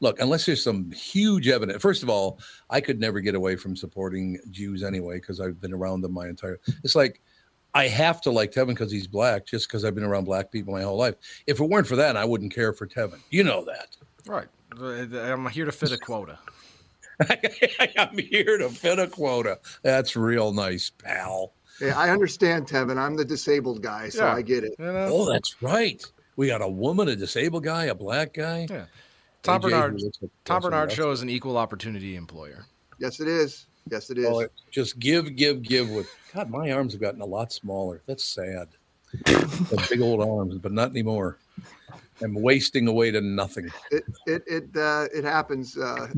[0.01, 1.83] Look, unless there's some huge evidence.
[1.83, 2.39] First of all,
[2.71, 6.29] I could never get away from supporting Jews anyway because I've been around them my
[6.29, 6.61] entire.
[6.85, 7.21] It's like
[7.75, 10.73] I have to like Tevin because he's black, just because I've been around black people
[10.73, 11.17] my whole life.
[11.49, 13.19] If it weren't for that, I wouldn't care for Tevin.
[13.31, 13.97] You know that.
[14.27, 14.47] Right.
[14.81, 16.39] Uh, I'm here to fit a quota.
[17.99, 19.59] I'm here to fit a quota.
[19.83, 21.53] That's real nice, pal.
[21.81, 22.97] Yeah, I understand, Tevin.
[22.99, 24.35] I'm the disabled guy, so Yeah.
[24.35, 24.75] I get it.
[24.79, 26.05] Oh, that's right.
[26.37, 28.67] We got a woman, a disabled guy, a black guy.
[28.71, 28.87] Yeah.
[29.43, 30.01] Tom AJ, who Barnard.
[30.03, 32.67] like Tom Barnard Show is an equal opportunity employer.
[32.99, 33.67] Yes, it is.
[33.91, 34.27] Yes, it is.
[34.27, 35.89] Oh, just give, give, give.
[35.91, 38.03] With God, my arms have gotten a lot smaller.
[38.07, 38.69] That's sad.
[39.89, 41.39] big old arms, but not anymore.
[42.23, 43.71] I'm wasting away to nothing.
[43.91, 45.77] It it it uh, it happens.
[45.77, 46.09] Uh,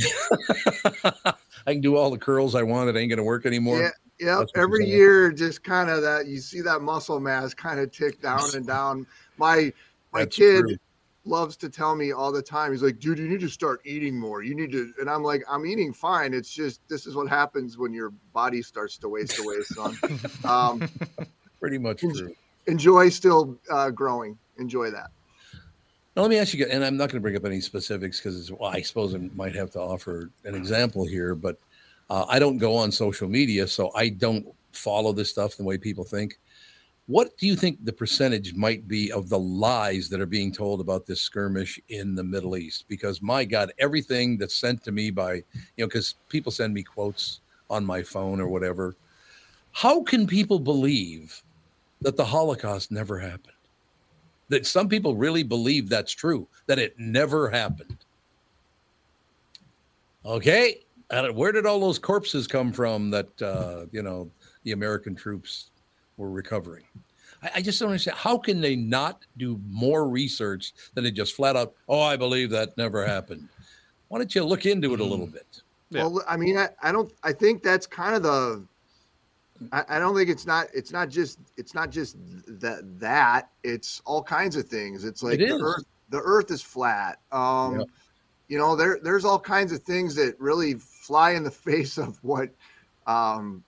[1.66, 2.88] I can do all the curls I want.
[2.88, 3.80] It ain't gonna work anymore.
[3.80, 3.88] yeah,
[4.18, 4.26] yeah.
[4.38, 7.80] That's what you're Every year, just kind of that you see that muscle mass kind
[7.80, 9.06] of tick down and down.
[9.36, 9.72] My
[10.12, 10.76] my That's kid true.
[11.24, 12.72] loves to tell me all the time.
[12.72, 14.42] He's like, "Dude, you need to start eating more.
[14.42, 16.32] You need to." And I'm like, "I'm eating fine.
[16.34, 19.96] It's just this is what happens when your body starts to waste away, son."
[20.44, 20.88] Um,
[21.60, 22.34] Pretty much true.
[22.66, 24.38] enjoy still uh, growing.
[24.56, 25.10] Enjoy that.
[26.16, 28.50] Now, let me ask you, and I'm not going to bring up any specifics because
[28.50, 31.56] well, I suppose I might have to offer an example here, but
[32.08, 35.78] uh, I don't go on social media, so I don't follow this stuff the way
[35.78, 36.38] people think.
[37.06, 40.80] What do you think the percentage might be of the lies that are being told
[40.80, 42.86] about this skirmish in the Middle East?
[42.88, 45.44] Because my God, everything that's sent to me by, you
[45.78, 48.96] know, because people send me quotes on my phone or whatever.
[49.72, 51.42] How can people believe
[52.00, 53.54] that the Holocaust never happened?
[54.50, 57.96] That some people really believe that's true, that it never happened.
[60.26, 60.80] Okay,
[61.32, 64.30] where did all those corpses come from that uh, you know
[64.64, 65.70] the American troops
[66.18, 66.84] were recovering?
[67.42, 68.18] I, I just don't understand.
[68.18, 71.74] How can they not do more research than to just flat out?
[71.88, 73.48] Oh, I believe that never happened.
[74.08, 75.62] Why don't you look into it a little bit?
[75.92, 77.12] Well, I mean, I, I don't.
[77.22, 78.64] I think that's kind of the.
[79.72, 80.68] I, I don't think it's not.
[80.74, 81.38] It's not just.
[81.56, 82.16] It's not just
[82.60, 82.80] that.
[82.98, 85.04] That it's all kinds of things.
[85.04, 85.84] It's like It the earth.
[86.08, 87.18] The earth is flat.
[87.30, 87.88] Um, Yep.
[88.48, 92.18] you know, there there's all kinds of things that really fly in the face of
[92.22, 92.50] what
[93.06, 93.62] um,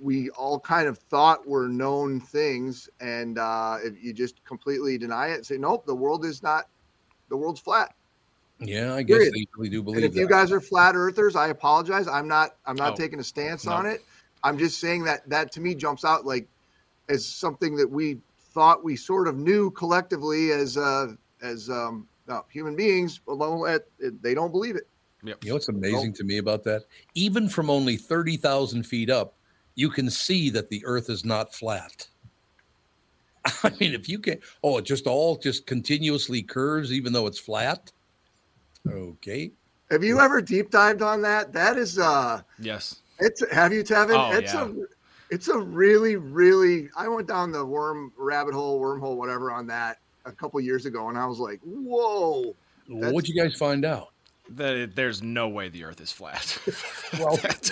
[0.00, 5.28] we all kind of thought were known things, and uh, if you just completely deny
[5.28, 6.66] it and say, nope, the world is not.
[7.28, 7.94] The world's flat.
[8.60, 9.34] Yeah, I guess Period.
[9.34, 12.08] they really do And believe if you guys are flat earthers, I apologize.
[12.08, 12.50] I'm not.
[12.66, 13.72] I'm not Oh, taking a stance no.
[13.72, 14.02] on it.
[14.44, 16.48] I'm just saying that that to me jumps out like
[17.08, 18.18] as something that we
[18.52, 23.20] thought we sort of knew collectively as uh, as um, uh, human beings.
[23.26, 23.86] Although at,
[24.22, 24.88] they don't believe it.
[25.22, 26.84] You know what's amazing to me about that?
[27.14, 29.34] Even from only 30,000 feet up,
[29.74, 32.06] you can see that the earth is not flat.
[33.64, 37.38] I mean, if you can, oh, it just all just continuously curves, even though it's
[37.38, 37.90] flat.
[38.88, 39.50] Okay.
[39.90, 41.52] Have you ever deep dived on that?
[41.52, 42.96] That is uh Yes.
[43.18, 44.16] It's have you, Tevin?
[44.16, 44.68] Oh, it's yeah.
[44.68, 44.72] a
[45.30, 49.98] it's a really, really I went down the worm rabbit hole, wormhole, whatever on that
[50.24, 52.54] a couple years ago, and I was like, whoa.
[52.88, 54.08] What'd you guys find out?
[54.50, 56.58] that there's no way the Earth is flat.
[57.18, 57.70] Well, that's,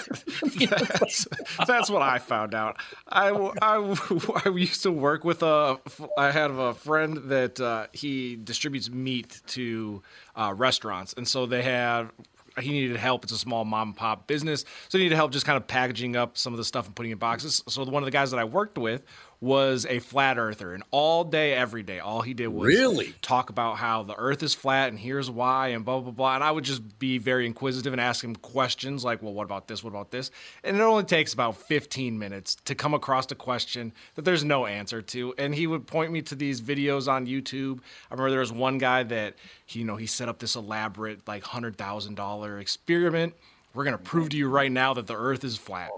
[0.55, 1.29] that's,
[1.67, 2.79] that's what I found out.
[3.07, 3.29] I
[3.63, 5.79] I used to work with a.
[6.17, 10.03] I had a friend that uh, he distributes meat to
[10.35, 12.13] uh, restaurants, and so they have.
[12.61, 13.25] He needed help.
[13.25, 16.17] It's a small mom and pop business, so he needed help just kind of packaging
[16.17, 17.63] up some of the stuff and putting in boxes.
[17.69, 19.03] So one of the guys that I worked with
[19.41, 23.15] was a flat earther, and all day, every day, all he did was Really?
[23.23, 26.43] talk about how the earth is flat and here's why and blah blah blah and
[26.45, 29.85] i would just be very inquisitive and ask him questions like well what about this?
[29.85, 30.31] What about this?
[30.65, 34.67] And it only takes about 15 minutes to come across a question that there's no
[34.67, 37.81] answer to and he would point me to these videos on youtube.
[38.11, 39.35] I remember there was one guy that
[39.71, 43.35] you know he set up this elaborate like $100000 experiment
[43.77, 45.91] we're going to prove to you right now that the earth is flat.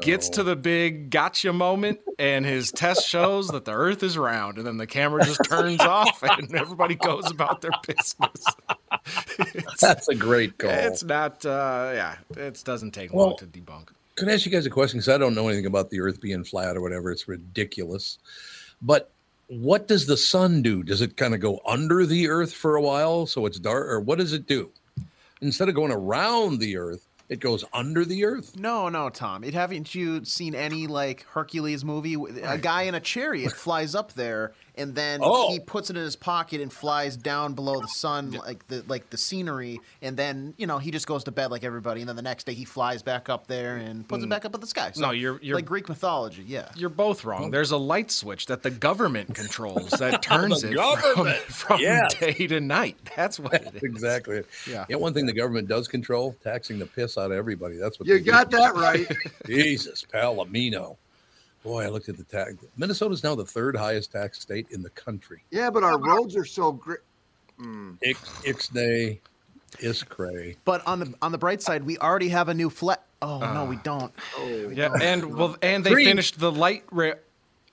[0.00, 4.56] Gets to the big gotcha moment, and his test shows that the earth is round.
[4.56, 8.44] And then the camera just turns off, and everybody goes about their business.
[9.78, 10.70] That's a great call.
[10.70, 13.88] It's not, uh, yeah, it doesn't take Well, long to debunk.
[14.14, 14.98] Can I ask you guys a question?
[14.98, 17.10] Because I don't know anything about the Earth being flat or whatever.
[17.10, 18.18] It's ridiculous.
[18.80, 19.12] But
[19.48, 20.82] what does the sun do?
[20.82, 24.00] Does it kind of go under the Earth for a while so it's dark, or
[24.00, 24.70] what does it do?
[25.40, 28.56] Instead of going around the Earth, it goes under the Earth.
[28.56, 29.42] No, no, Tom.
[29.44, 32.14] It haven't you seen any like Hercules movie?
[32.42, 35.50] A guy in a chariot flies up there, and then Oh.
[35.50, 39.10] he puts it in his pocket and flies down below the sun, like the like
[39.10, 42.16] the scenery, and then you know he just goes to bed like everybody, and then
[42.16, 44.30] the next day he flies back up there and puts it hmm.
[44.30, 44.92] back up in the sky.
[44.96, 46.44] No, you're- you're- like Greek mythology.
[46.46, 47.50] Yeah, You're both wrong.
[47.50, 51.38] There's a light switch that the government controls that turns it government.
[51.46, 52.14] from, from Yes.
[52.14, 52.96] day to night.
[53.16, 53.82] That's what it is.
[53.82, 54.42] Exactly.
[54.68, 54.84] Yeah.
[54.88, 54.96] Yeah.
[54.96, 57.76] One thing the government does control: taxing the piss out of everybody.
[57.76, 58.30] That's what You they do.
[58.30, 59.06] got that right.
[59.46, 60.96] Jesus, Palomino.
[61.66, 62.54] Boy, I looked at the tax.
[62.76, 65.42] Minnesota's now the third highest tax state in the country.
[65.50, 67.00] Yeah, but our roads are so great.
[67.58, 67.94] Hmm.
[68.02, 69.18] Ix, Ixnay,
[69.78, 70.54] Iscray.
[70.64, 73.02] but on the on the bright side, we already have a new flat.
[73.20, 73.64] Oh no, uh.
[73.64, 74.12] we don't.
[74.36, 76.06] Oh, Yeah, and well, and they Green.
[76.06, 77.16] finished the light rail.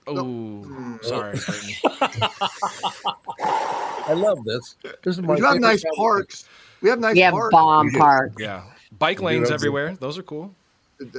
[0.08, 1.38] Oh, sorry.
[4.06, 4.74] I love this.
[5.02, 5.96] This is my We have nice topic.
[5.96, 6.48] parks.
[6.82, 7.52] We have nice We have parks.
[7.52, 8.34] bomb parks.
[8.40, 8.64] Yeah,
[8.98, 9.94] bike lanes everywhere.
[10.00, 10.52] Those are cool.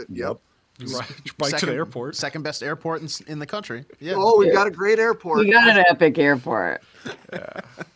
[0.09, 0.38] Yep.
[0.78, 2.15] You ride your bike to the Second- airport.
[2.15, 3.86] Second best airport in, in the country.
[3.99, 4.15] Yeah.
[4.17, 5.39] Oh, we got a great airport.
[5.39, 6.82] We got an epic airport.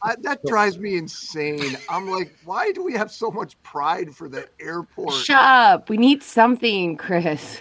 [0.02, 1.78] I, that drives me insane.
[1.90, 5.14] I'm like, why do we have so much pride for the airport?
[5.14, 5.90] Shut up.
[5.90, 7.60] We need something, Chris.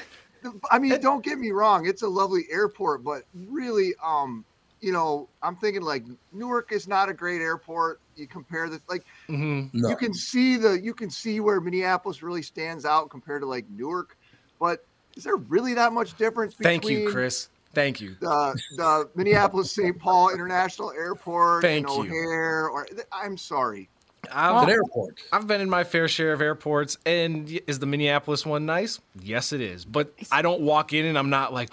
[0.70, 4.44] I mean, don't get me wrong; it's a lovely airport, but really, um,
[4.80, 8.00] you know, I'm thinking like Newark is not a great airport.
[8.14, 9.70] You compare this, like, Mhm.
[9.74, 9.88] No.
[9.88, 13.68] you can see the you can see where Minneapolis really stands out compared to like
[13.68, 14.16] Newark,
[14.60, 14.84] but
[15.18, 16.54] is there really that much difference?
[16.54, 17.48] Thank you, between Chris.
[17.74, 18.16] Thank you.
[18.20, 19.98] The, the Minneapolis St.
[19.98, 22.02] Paul International Airport Thank and you.
[22.04, 23.88] O'Hare, or I'm sorry.
[24.32, 25.20] I've, An airport.
[25.32, 29.00] I've been in my fair share of airports, and is the Minneapolis one nice?
[29.20, 29.84] Yes, it is.
[29.84, 31.70] But I don't walk in and I'm not like,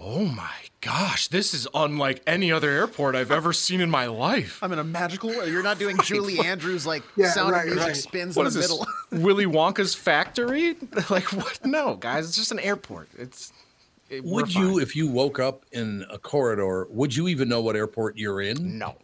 [0.00, 4.58] oh my gosh, this is unlike any other airport I've ever seen in my life.
[4.62, 5.50] I'm in a magical world.
[5.50, 7.96] You're not doing Julie Andrews like Yeah, sound right, of music right.
[7.96, 8.70] spins What in is the this?
[8.70, 8.86] middle.
[9.24, 10.76] Willy Wonka's factory?
[11.10, 11.64] Like what?
[11.64, 13.08] No, guys, it's just an airport.
[13.18, 13.52] It's.
[14.10, 14.80] It, Would you, fine.
[14.82, 18.78] if you woke up in a corridor, would you even know what airport you're in?
[18.78, 18.96] No.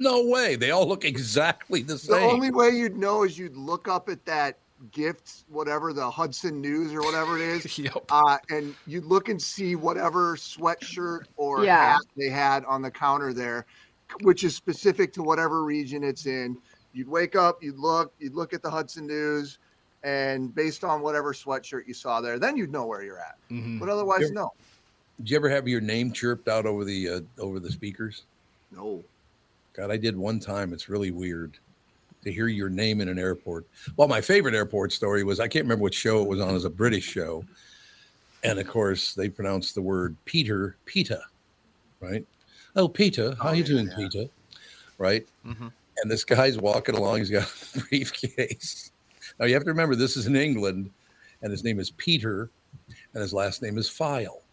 [0.00, 0.56] No way.
[0.56, 2.16] They all look exactly the same.
[2.18, 4.58] The only way you'd know is you'd look up at that
[4.92, 8.06] gift, whatever the Hudson News or whatever it is, Yep.
[8.08, 11.92] uh, and you'd look and see whatever sweatshirt or Yeah.
[11.92, 13.66] hat they had on the counter there,
[14.22, 16.56] which is specific to whatever region it's in.
[16.94, 19.58] You'd wake up, you'd look, you'd look at the Hudson News,
[20.02, 23.36] and based on whatever sweatshirt you saw there, then you'd know where you're at.
[23.50, 23.78] Mhm.
[23.78, 24.28] But otherwise, Yeah.
[24.32, 24.52] no,
[25.18, 28.22] Did you ever have your name chirped out over the uh, over the speakers?
[28.72, 29.04] no.
[29.72, 30.72] God, I did one time.
[30.72, 31.58] It's really weird
[32.24, 33.66] to hear your name in an airport.
[33.96, 36.50] Well, my favorite airport story was I can't remember what show it was on.
[36.50, 37.44] It was a British show,
[38.44, 41.22] and of course they pronounced the word Peter Pita,
[42.00, 42.26] right?
[42.76, 43.96] Oh, Peter, how Oh, you yeah, doing, yeah.
[43.96, 44.28] Peter?
[44.98, 45.26] Right?
[45.46, 45.72] Mhm.
[46.02, 47.18] And this guy's walking along.
[47.18, 48.92] He's got a briefcase.
[49.38, 50.90] Now you have to remember this is in England,
[51.42, 52.50] and his name is Peter,
[53.14, 54.42] and his last name is File.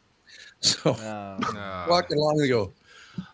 [0.61, 2.74] So Uh, walking along, they go,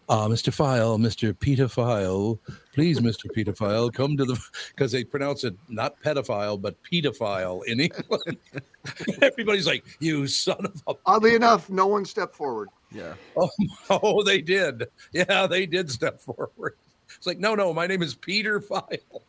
[0.10, 0.54] uh, Mr.
[0.54, 1.38] File, Mr.
[1.38, 2.40] Peter File,
[2.74, 3.32] please, Mr.
[3.34, 8.38] Peter File, come to the because they pronounce it not pedophile but pedophile in England.
[9.22, 12.70] Everybody's like, "You son of a!" Oddly enough, no one stepped forward.
[12.92, 13.14] Yeah.
[13.36, 13.50] Oh,
[13.90, 14.88] oh, they did.
[15.12, 16.76] Yeah, they did step forward.
[17.18, 19.24] It's like, no, no, my name is Peter File.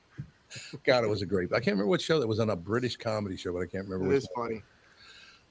[0.84, 1.52] God, it was a great.
[1.52, 3.88] I can't remember what show that was on a British comedy show, but I can't
[3.88, 4.07] remember.
[4.07, 4.48] It which is one.
[4.48, 4.62] funny.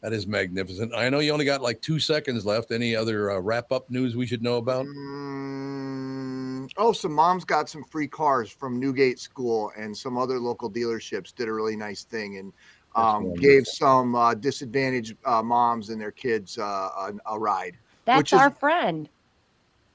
[0.03, 0.93] That is magnificent.
[0.93, 2.71] I know you only got like two seconds left.
[2.71, 4.85] Any other uh, wrap up news we should know about?
[4.85, 10.39] Mm, Um, oh, some moms got some free cars from Newgate School, and some other
[10.39, 12.51] local dealerships did a really nice thing and
[12.95, 17.77] um, gave some uh, disadvantaged uh, moms and their kids uh, a, a ride.
[18.05, 19.07] That's which is- our friend.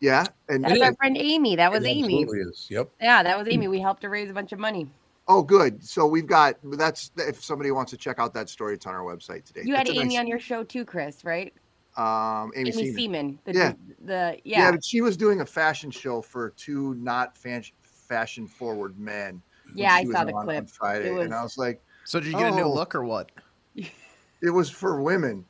[0.01, 1.57] Yeah, and That's our friend Amy.
[1.57, 2.23] That was Amy.
[2.23, 2.69] is.
[2.71, 2.89] Yep.
[3.01, 3.67] Yeah, that was Amy.
[3.67, 4.89] We helped her raise a bunch of money.
[5.29, 5.85] Oh, good.
[5.85, 9.03] So we've got that's if somebody wants to check out that story, it's on our
[9.03, 9.63] website today.
[9.65, 11.53] You had That's a Amy nice- on your show too, Chris, right?
[11.97, 12.95] um, Amy, Amy Seaman.
[12.95, 13.39] Seaman.
[13.45, 13.73] The, Yeah.
[14.05, 14.59] The Yeah.
[14.61, 14.71] yeah.
[14.71, 19.43] but she was doing a fashion show for two not fan- fashion forward men.
[19.75, 20.71] Yeah, I she was saw the on- on clip.
[20.71, 22.73] Friday, It and I was- was like, So did you get a new Oh.
[22.73, 23.33] look or what?
[23.77, 25.45] it was for women.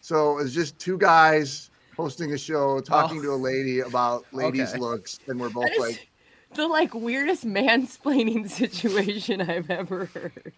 [0.00, 3.22] So it was just two guys hosting a show, talking Oh.
[3.22, 4.78] to a lady about ladies' Okay.
[4.80, 6.08] looks, and we're both That is like,
[6.56, 10.52] the like weirdest mansplaining situation I've ever heard.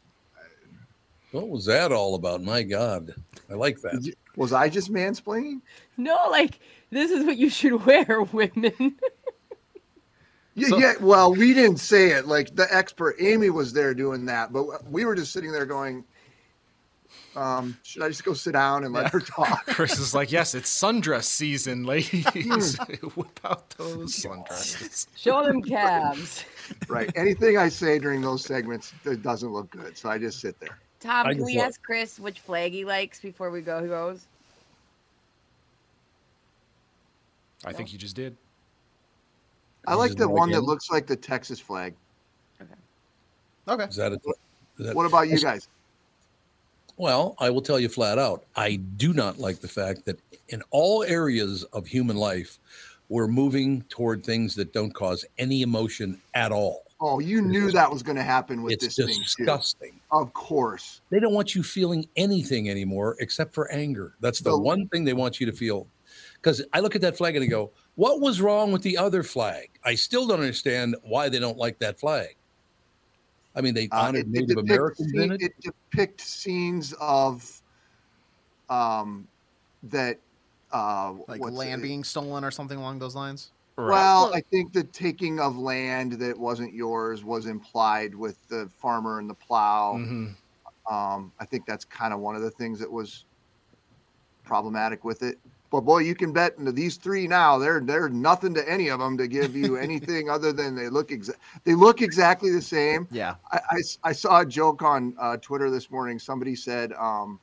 [1.32, 2.42] What was that all about?
[2.42, 3.14] My God,
[3.50, 4.02] I like that.
[4.02, 5.60] You- was I just mansplaining?
[5.96, 8.96] No, like this is what you should wear, women.
[10.54, 10.94] Yeah, So- yeah.
[11.00, 12.26] Well, we didn't say it.
[12.26, 16.04] Like the expert Amy was there doing that, but we were just sitting there going,
[17.38, 20.54] um, "Should I just go sit down and let her talk?" Chris is like, yes,
[20.54, 22.76] it's sundress season, ladies.
[23.16, 25.06] Whip out those sundresses.
[25.16, 26.44] Show them calves.
[26.88, 27.10] right.
[27.16, 30.78] Anything I say during those segments it doesn't look good, so I just sit there.
[31.00, 33.80] Tom, I can we love- ask Chris which flag he likes before we go?
[33.80, 34.26] Who goes?
[37.64, 38.36] I think you just did.
[39.86, 41.94] I like the like one that looks like the Texas flag.
[42.60, 42.70] Okay.
[43.68, 43.84] Okay.
[43.84, 44.18] Is that a,
[44.78, 45.68] is that, What about you guys?
[46.98, 50.18] Well, I will tell you flat out, I do not like the fact that
[50.48, 52.58] in all areas of human life,
[53.08, 56.82] we're moving toward things that don't cause any emotion at all.
[57.00, 59.22] Oh, you knew that was going to happen with It's this thing too.
[59.22, 60.00] disgusting.
[60.10, 61.00] Of course.
[61.10, 64.14] They don't want you feeling anything anymore except for anger.
[64.20, 65.86] That's the The- one thing they want you to feel.
[66.34, 69.22] Because I look at that flag and I go, what was wrong with the other
[69.22, 69.70] flag?
[69.84, 72.34] I still don't understand why they don't like that flag.
[73.54, 75.42] I mean, they Uh, honored it, it Native depicts Americans in scene- it.
[75.42, 77.62] it depicts scenes of
[78.68, 79.26] um
[79.84, 80.18] that
[80.72, 81.84] uh Like land it?
[81.84, 83.52] being stolen or something along those lines?
[83.76, 89.20] Well, I think the taking of land that wasn't yours was implied with the farmer
[89.20, 89.94] and the plow.
[89.94, 90.34] Mhm.
[90.90, 93.24] Um, I think that's kind of one of the things that was
[94.44, 95.38] problematic with it.
[95.70, 97.58] But boy, you can bet into these three now.
[97.58, 101.08] They're they're nothing to any of them to give you anything other than they look
[101.10, 103.06] exa- they look exactly the same.
[103.10, 103.34] Yeah.
[103.52, 106.18] I I saw a joke on uh, Twitter this morning.
[106.18, 107.38] Somebody said um,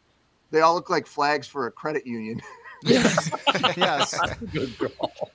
[0.51, 2.41] they all look like flags for a credit union.
[2.83, 3.31] Yes.
[3.77, 4.11] yes.
[4.19, 5.31] That's a good call.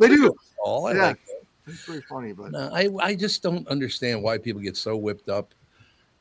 [0.00, 0.34] they do.
[0.60, 0.86] call.
[0.88, 1.06] I Yeah.
[1.08, 1.72] like that.
[1.72, 5.28] It's pretty funny, but No, I, I just don't understand why people get so whipped
[5.28, 5.54] up.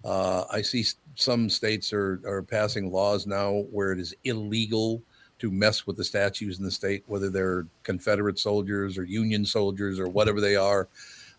[0.06, 0.86] Uh, I see
[1.16, 5.02] some states are, are passing laws now where it is illegal
[5.40, 10.00] to mess with the statues in the state, whether they're Confederate soldiers or Union soldiers
[10.00, 10.88] or whatever they are.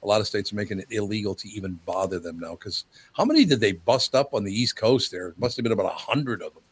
[0.02, 2.52] A lot of states are making it illegal to even bother them now.
[2.52, 5.28] Because how many did they bust up on the East Coast there?
[5.28, 6.62] It must have been about a hundred of them.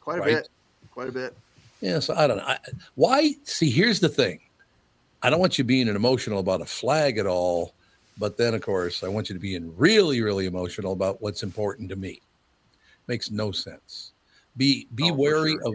[0.00, 0.34] quite a Right.
[0.36, 0.48] bit,
[0.92, 1.36] quite a bit.
[1.80, 2.44] Yeah, so I don't know.
[2.44, 2.58] I,
[2.94, 3.34] why?
[3.44, 4.40] See, here's the thing.
[5.22, 7.74] I don't want you being emotional about a flag at all,
[8.16, 11.42] but then, of course, I want you to be in really, really emotional about what's
[11.42, 12.20] important to me.
[13.08, 14.12] Makes no sense.
[14.56, 15.74] Be be Oh, wary sure.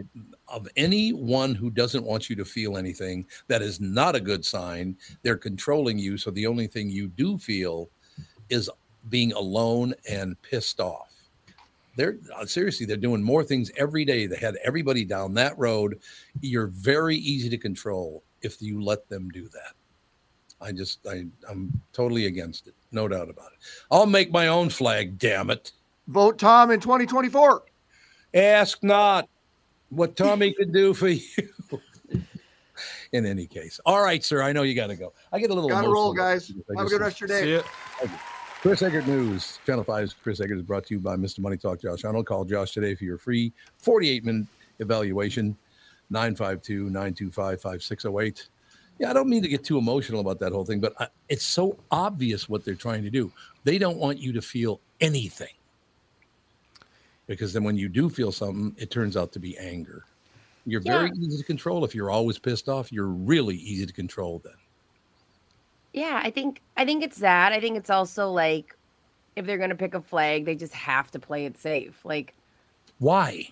[0.52, 3.26] of anyone who doesn't want you to feel anything.
[3.48, 4.96] That is not a good sign.
[5.22, 7.88] They're controlling you, so the only thing you do feel
[8.50, 8.70] is
[9.08, 11.12] being alone and pissed off
[11.96, 15.98] they're uh, seriously they're doing more things every day they had everybody down that road
[16.40, 19.74] you're very easy to control if you let them do that
[20.60, 23.58] i just I, i'm totally against it no doubt about it
[23.90, 25.72] i'll make my own flag damn it
[26.08, 27.62] Vote Tom in 2024.
[28.34, 29.28] ask not
[29.92, 31.20] what tommy could do for you
[33.12, 35.68] in any case all right sir i know you gotta go i get a little
[35.68, 36.50] Gotta roll, guys.
[36.50, 37.54] I Have a good rest of your day.
[37.56, 38.08] ya.
[38.62, 41.40] Chris Egert News, Channel 5's Chris Egert is brought to you by Mr.
[41.40, 42.26] Money Talk Josh Arnold.
[42.26, 44.46] Call Josh today for your free 48 minute
[44.78, 45.56] evaluation,
[46.10, 48.48] 952 925 5608.
[49.00, 51.44] Yeah, I don't mean to get too emotional about that whole thing, but I, it's
[51.44, 53.32] so obvious what they're trying to do.
[53.64, 55.54] They don't want you to feel anything
[57.26, 60.04] because then when you do feel something, it turns out to be anger.
[60.64, 62.92] You're very easy to control if you're always pissed off.
[62.92, 64.54] You're really easy to control then.
[65.92, 67.52] Yeah, I think I think it's that.
[67.52, 68.76] I think it's also like
[69.34, 72.04] if they're gonna pick a flag, they just have to play it safe.
[72.04, 72.34] Like
[72.98, 73.48] Why?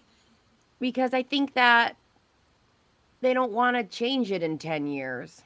[0.81, 1.97] because I think that
[3.21, 5.43] they don't want to change it in ten years.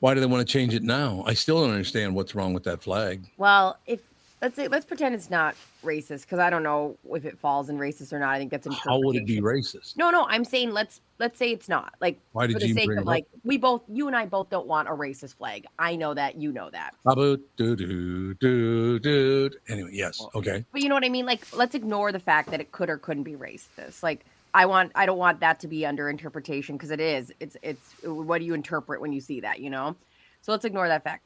[0.00, 1.22] Why do they want to change it now?
[1.26, 3.30] I still don't understand what's wrong with that flag.
[3.36, 4.00] Well, if
[4.44, 7.78] let's say let's pretend it's not racist because I don't know if it falls in
[7.78, 8.30] racist or not.
[8.30, 9.96] I think that's How would it be racist?
[9.96, 11.94] No, no, I'm saying let's let's say it's not.
[12.00, 14.50] Like Why did for the you sake of like we both you and I both
[14.50, 15.64] don't want a racist flag.
[15.78, 16.94] I know that, you know that.
[17.06, 19.50] About do do do do.
[19.68, 20.20] Anyway, yes.
[20.34, 20.64] Okay.
[20.72, 21.24] But you know what I mean?
[21.24, 24.02] Like let's ignore the fact that it could or couldn't be racist.
[24.02, 27.32] Like I want I don't want that to be under interpretation because it is.
[27.40, 29.96] It's it's what do you interpret when you see that, you know?
[30.42, 31.24] So let's ignore that fact.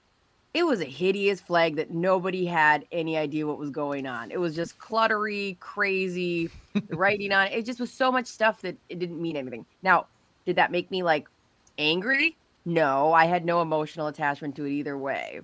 [0.55, 4.31] It was a hideous flag that nobody had any idea what was going on.
[4.31, 6.51] It was just cluttery, crazy,
[6.89, 7.53] writing on it.
[7.53, 9.67] It just was so much stuff that it didn't mean anything.
[9.83, 10.07] Now,
[10.47, 11.29] did that make me like
[11.77, 12.37] angry?
[12.65, 15.41] No, I had no emotional attachment to it either way.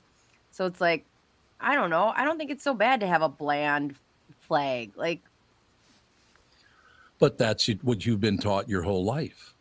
[0.50, 1.04] So it's like,
[1.60, 2.12] I don't know.
[2.16, 3.94] I don't think it's so bad to have a bland
[4.40, 4.92] flag.
[4.96, 5.20] Like,
[7.18, 9.54] But that's what you've been taught your whole life.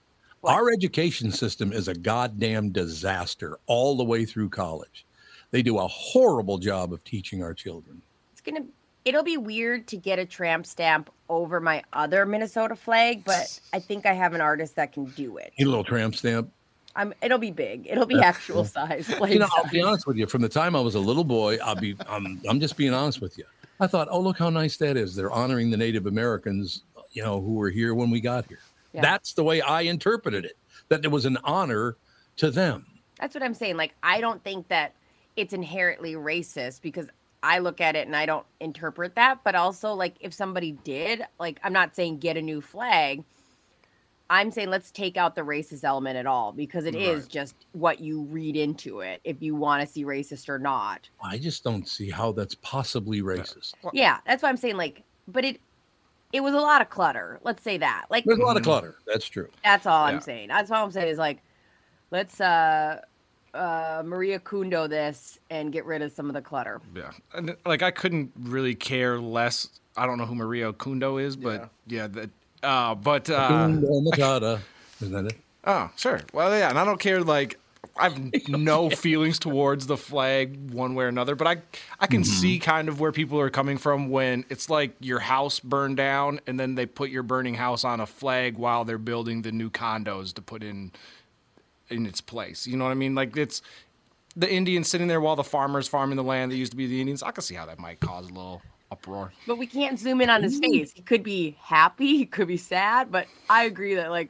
[0.43, 5.05] Our education system is a goddamn disaster all the way through college.
[5.53, 8.01] They do a horrible job of teaching our children.
[8.31, 8.65] it's gonna
[9.05, 13.79] it'll be weird to get a tramp stamp over my other Minnesota flag, but I
[13.87, 15.53] think I have an artist that can do it.
[15.59, 16.51] Need a little tramp stamp.
[16.95, 17.85] I'm it'll be big.
[17.87, 19.07] It'll be actual size.
[19.29, 19.71] You know, I'll size.
[19.71, 20.25] be honest with you.
[20.25, 21.95] From the time I was a little boy, I'll be.
[22.09, 22.41] I'm.
[22.49, 23.45] I'm just being honest with you.
[23.79, 25.15] I thought, oh, look how nice that is.
[25.15, 26.81] They're honoring the Native Americans,
[27.11, 28.59] you know, who were here when we got here.
[28.91, 29.01] Yeah.
[29.01, 30.57] That's the way I interpreted it.
[30.89, 31.97] That it was an honor
[32.37, 32.87] to them.
[33.19, 33.77] That's what I'm saying.
[33.77, 34.93] Like, I don't think that
[35.35, 37.07] it's inherently racist because
[37.41, 39.39] I look at it and I don't interpret that.
[39.43, 43.23] But also, like, if somebody did, like, I'm not saying get a new flag.
[44.29, 47.29] I'm saying let's take out the racist element at all because it is Right.
[47.29, 51.09] just what you read into it if you want to see racist or not.
[51.21, 53.73] I just don't see how that's possibly racist.
[53.91, 55.59] Yeah, that's why I'm saying like, but it
[56.31, 57.39] it was a lot of clutter.
[57.43, 58.05] Let's say that.
[58.09, 58.95] Like There's a lot of clutter.
[59.05, 59.49] That's true.
[59.63, 60.47] That's all I'm saying.
[60.47, 61.43] That's all I'm saying is like,
[62.09, 63.01] let's uh
[63.53, 66.81] uh Marie Kondo this and get rid of some of the clutter.
[66.95, 69.69] Yeah, and like I couldn't really care less.
[69.95, 72.29] I don't know who Marie Kondo is, but yeah, that.
[72.61, 74.59] Uh, but uh, Hakuna Matata.
[75.01, 75.37] Isn't that it?
[75.65, 76.21] oh, sure.
[76.33, 77.21] Well, yeah, and I don't care.
[77.21, 77.59] Like,
[77.97, 81.57] I have no feelings towards the flag one way or another, but I
[81.99, 85.59] I can see kind of where people are coming from when it's like your house
[85.59, 89.41] burned down and then they put your burning house on a flag while they're building
[89.41, 90.91] the new condos to put in
[91.93, 92.67] in its place.
[92.67, 93.15] You know what I mean?
[93.15, 93.61] Like it's
[94.35, 96.99] the Indians sitting there while the farmers farming the land that used to be the
[96.99, 97.23] Indians.
[97.23, 99.31] I can see how that might cause a little uproar.
[99.47, 100.71] But we can't zoom in on his mm-hmm.
[100.71, 100.91] face.
[100.93, 104.29] He could be happy, he could be sad, but I agree that like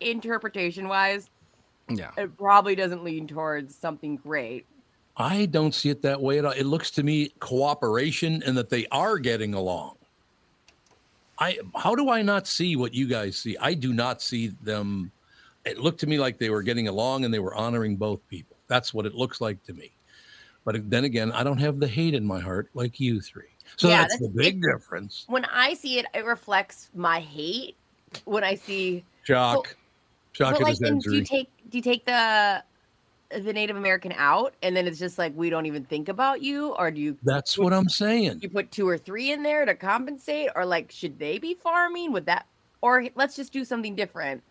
[0.00, 1.28] interpretation wise,
[1.88, 2.10] Yeah.
[2.16, 4.66] it probably doesn't lean towards something great.
[5.16, 6.52] I don't see it that way at all.
[6.52, 9.96] It looks to me cooperation and that they are getting along.
[11.40, 13.56] I how do I not see what you guys see?
[13.60, 15.10] I do not see them.
[15.68, 18.56] It looked to me like they were getting along and they were honoring both people.
[18.66, 19.92] That's what it looks like to me.
[20.64, 23.44] But then again, I don't have the hate in my heart like you three.
[23.76, 25.24] So Yeah, that's, that's- the big difference.
[25.28, 27.76] When I see it, it reflects my hate.
[28.24, 29.76] When I see Shock.
[30.32, 32.62] Shock but like, then do you take do you take the
[33.30, 36.74] the Native American out, and then it's just like we don't even think about you,
[36.78, 37.18] or do you?
[37.22, 38.38] That's what I'm saying.
[38.40, 42.12] You put two or three in there to compensate, or like should they be farming?
[42.12, 42.46] Would that,
[42.80, 44.42] or let's just do something different.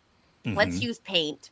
[0.46, 0.82] Let's Mhm.
[0.84, 1.52] use paint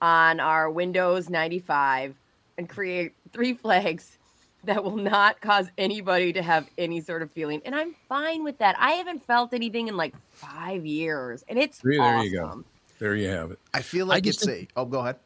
[0.00, 2.14] on our Windows 95
[2.58, 4.18] and create three flags
[4.64, 7.60] that will not cause anybody to have any sort of feeling.
[7.64, 8.76] And I'm fine with that.
[8.78, 12.24] I haven't felt anything in like five years, and it's There awesome.
[12.26, 12.64] you go.
[12.98, 13.58] There you have it.
[13.74, 14.68] I feel like just it's a.
[14.76, 15.16] Oh, go ahead.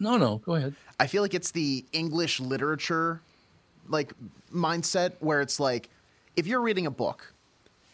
[0.00, 0.74] No, no, go ahead.
[0.98, 3.20] I feel like it's the English literature
[3.88, 4.12] like
[4.52, 5.88] mindset where it's like
[6.36, 7.32] if you're reading a book,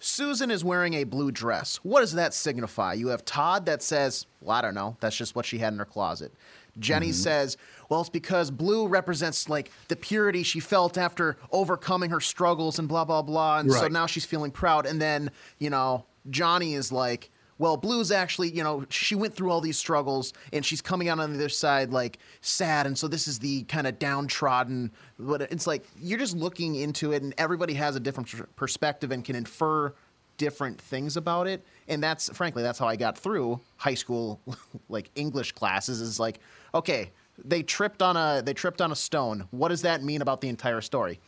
[0.04, 1.76] Susan is wearing a blue dress.
[1.82, 2.92] What does that signify?
[2.92, 4.98] You have Todd that says, well, I don't know.
[5.00, 6.30] That's just what she had in her closet.
[6.78, 7.14] Jenny mm-hmm.
[7.14, 7.56] says,
[7.88, 12.86] well, it's because blue represents like the purity she felt after overcoming her struggles and
[12.86, 13.60] blah, blah, blah.
[13.60, 14.84] And so now she's feeling proud.
[14.84, 19.50] And then, you know, Johnny is like, well, Blue's actually, you know, she went through
[19.50, 22.86] all these struggles and she's coming out on the other side like sad.
[22.86, 24.90] And so this is the kind of downtrodden.
[25.18, 29.24] But it's like you're just looking into it and everybody has a different perspective and
[29.24, 29.94] can infer
[30.36, 31.64] different things about it.
[31.86, 34.40] And that's frankly, that's how I got through high school
[34.88, 36.40] like English classes is like,
[36.74, 37.12] okay,
[37.44, 39.46] they tripped on a they tripped on a stone.
[39.50, 41.20] What does that mean about the entire story?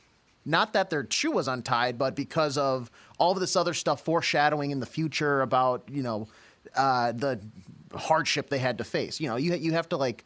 [0.46, 4.70] Not that their shoe was untied, but because of all of this other stuff foreshadowing
[4.70, 6.28] in the future about you know
[6.76, 7.40] uh, the
[7.94, 9.20] hardship they had to face.
[9.20, 10.24] You know, you you have to like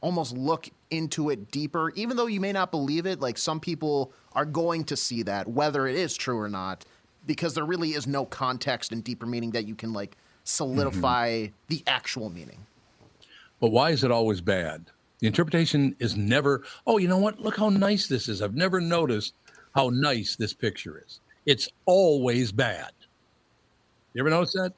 [0.00, 3.20] almost look into it deeper, even though you may not believe it.
[3.20, 6.84] Like some people are going to see that, whether it is true or not,
[7.26, 11.82] because there really is no context and deeper meaning that you can like solidify the
[11.86, 12.66] actual meaning.
[13.60, 14.86] But why is it always bad?
[15.18, 17.40] The interpretation is never, oh, you know what?
[17.40, 18.40] Look how nice this is.
[18.40, 19.34] I've never noticed
[19.78, 21.20] how nice this picture is.
[21.46, 22.90] It's always bad.
[24.12, 24.72] You ever notice that?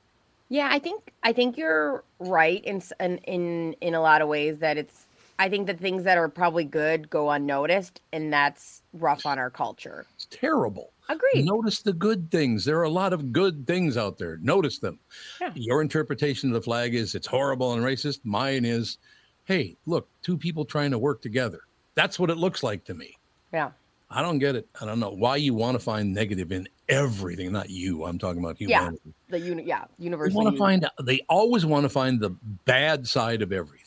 [0.51, 2.83] Yeah, I think I think you're right in
[3.25, 5.07] in in a lot of ways that it's.
[5.39, 9.49] I think the things that are probably good go unnoticed, and that's rough on our
[9.49, 10.05] culture.
[10.17, 10.93] It's terrible.
[11.09, 11.47] Agreed.
[11.47, 12.67] Notice the good things.
[12.67, 14.37] There are a lot of good things out there.
[14.43, 14.99] Notice them.
[15.41, 15.53] Yeah.
[15.55, 18.21] Your interpretation of the flag is it's horrible and racist.
[18.25, 18.99] Mine is,
[19.45, 21.61] hey, look, two people trying to work together.
[21.95, 23.17] That's what it looks like to me.
[23.51, 23.71] Yeah.
[24.11, 24.69] I don't get it.
[24.81, 27.53] I don't know why you want to find negative in everything.
[27.53, 28.05] Not you.
[28.05, 28.91] I'm talking about Yeah.
[29.29, 30.89] The uni- yeah, They want to find.
[31.03, 32.31] They always want to find the
[32.65, 33.87] bad side of everything.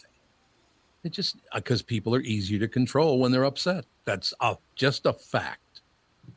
[1.04, 3.86] It just because people are easier to control when they're upset.
[4.06, 5.82] That's a, just a fact.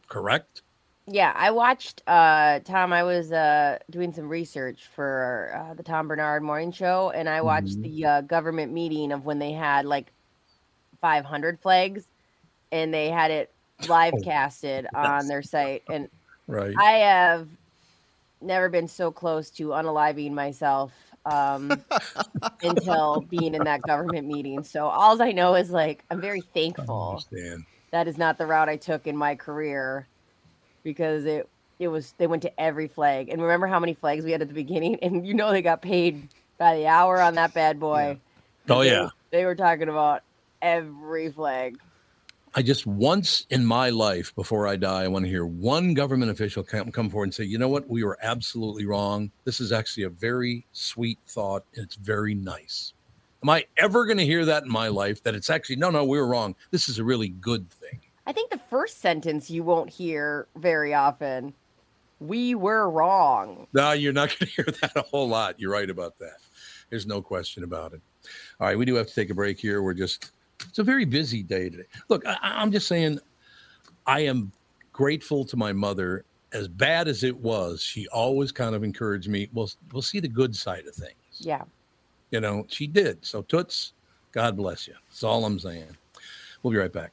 [0.09, 0.62] Correct.
[1.07, 2.93] Yeah, I watched uh Tom.
[2.93, 7.43] I was uh doing some research for uh, the Tom Barnard Morning Show, and I
[7.43, 7.82] watched Mhm.
[7.82, 10.11] the uh, government meeting of when they had like
[11.01, 12.07] 500 flags,
[12.72, 13.53] and they had it
[13.89, 15.83] live casted on their site.
[15.89, 16.09] And
[16.49, 16.74] Right.
[16.79, 17.49] I have
[18.41, 20.93] never been so close to unaliving myself
[21.24, 21.72] um,
[22.62, 24.62] until being in that government meeting.
[24.62, 27.24] So all I know is like I'm very thankful
[27.91, 30.07] that is not the route I took in my career
[30.85, 31.49] because it
[31.81, 33.29] it was they went to every flag.
[33.29, 34.99] And remember how many flags we had at the beginning?
[35.03, 38.18] And you know they got paid by the hour on that bad boy.
[38.68, 39.09] Oh They- yeah.
[39.33, 40.22] They were talking about
[40.62, 41.77] every flag.
[42.59, 46.31] I just once in my life before I die, I want to hear one government
[46.31, 49.31] official come, come forward and say, you know what, we were absolutely wrong.
[49.45, 52.95] This is actually a very sweet thought and it's very nice.
[53.43, 56.03] Am I ever going to hear that in my life that it's actually, no, no,
[56.07, 56.57] we were wrong.
[56.71, 58.01] This is a really good thing.
[58.27, 61.53] I think the first sentence you won't hear very often.
[62.21, 63.67] We were wrong.
[63.75, 65.61] No, you're not going to hear that a whole lot.
[65.61, 66.39] You're right about that.
[66.89, 68.01] There's no question about it.
[68.59, 69.83] All right, we do have to take a break here.
[69.83, 70.31] We're just,
[70.61, 71.87] it's a very busy day today.
[72.09, 73.19] Look, I, I'm just saying,
[74.07, 74.53] I am
[74.93, 76.25] grateful to my mother.
[76.53, 79.49] As bad as it was, she always kind of encouraged me.
[79.53, 81.15] We'll, we'll see the good side of things.
[81.39, 81.65] Yeah.
[82.31, 83.25] You know, she did.
[83.25, 83.93] So, Toots,
[84.33, 84.95] God bless you.
[85.09, 85.97] That's all I'm saying.
[86.63, 87.13] We'll be right back.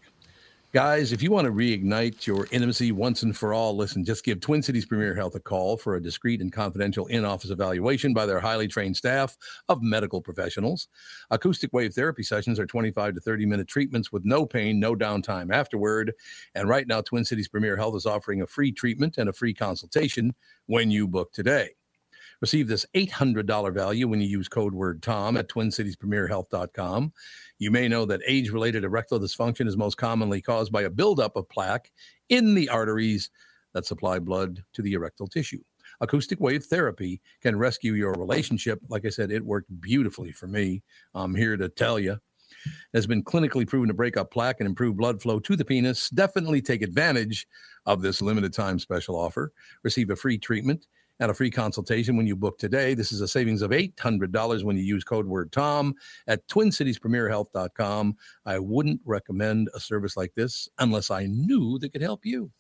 [0.74, 4.40] Guys, if you want to reignite your intimacy once and for all, listen, just give
[4.40, 8.26] Twin Cities Premier Health a call for a discreet and confidential in office evaluation by
[8.26, 9.38] their highly trained staff
[9.70, 10.88] of medical professionals.
[11.30, 15.54] Acoustic wave therapy sessions are 25 to 30 minute treatments with no pain, no downtime
[15.54, 16.12] afterward.
[16.56, 19.54] And right now, Twin Cities Premier Health is offering a free treatment and a free
[19.54, 20.34] consultation
[20.66, 21.76] when you book today.
[22.44, 27.14] Receive this $800 value when you use code word TOM at twincitiespremierhealth.com.
[27.58, 31.38] You may know that age related erectile dysfunction is most commonly caused by a buildup
[31.38, 31.90] of plaque
[32.28, 33.30] in the arteries
[33.74, 35.62] that supply blood to the erectile tissue.
[36.02, 38.82] Acoustic wave therapy can rescue your relationship.
[38.90, 40.84] Like I said, it worked beautifully for me.
[41.16, 42.18] I'm here to tell you.
[42.94, 46.10] Has been clinically proven to break up plaque and improve blood flow to the penis.
[46.10, 47.48] Definitely take advantage
[47.86, 49.54] of this limited time special offer.
[49.84, 50.88] Receive a free treatment
[51.20, 52.94] and a free consultation when you book today.
[52.94, 55.96] This is a savings of $800 when you use code word TOM
[56.28, 58.16] at twincitiespremierhealth.com.
[58.46, 62.52] I wouldn't recommend a service like this unless I knew that could help you.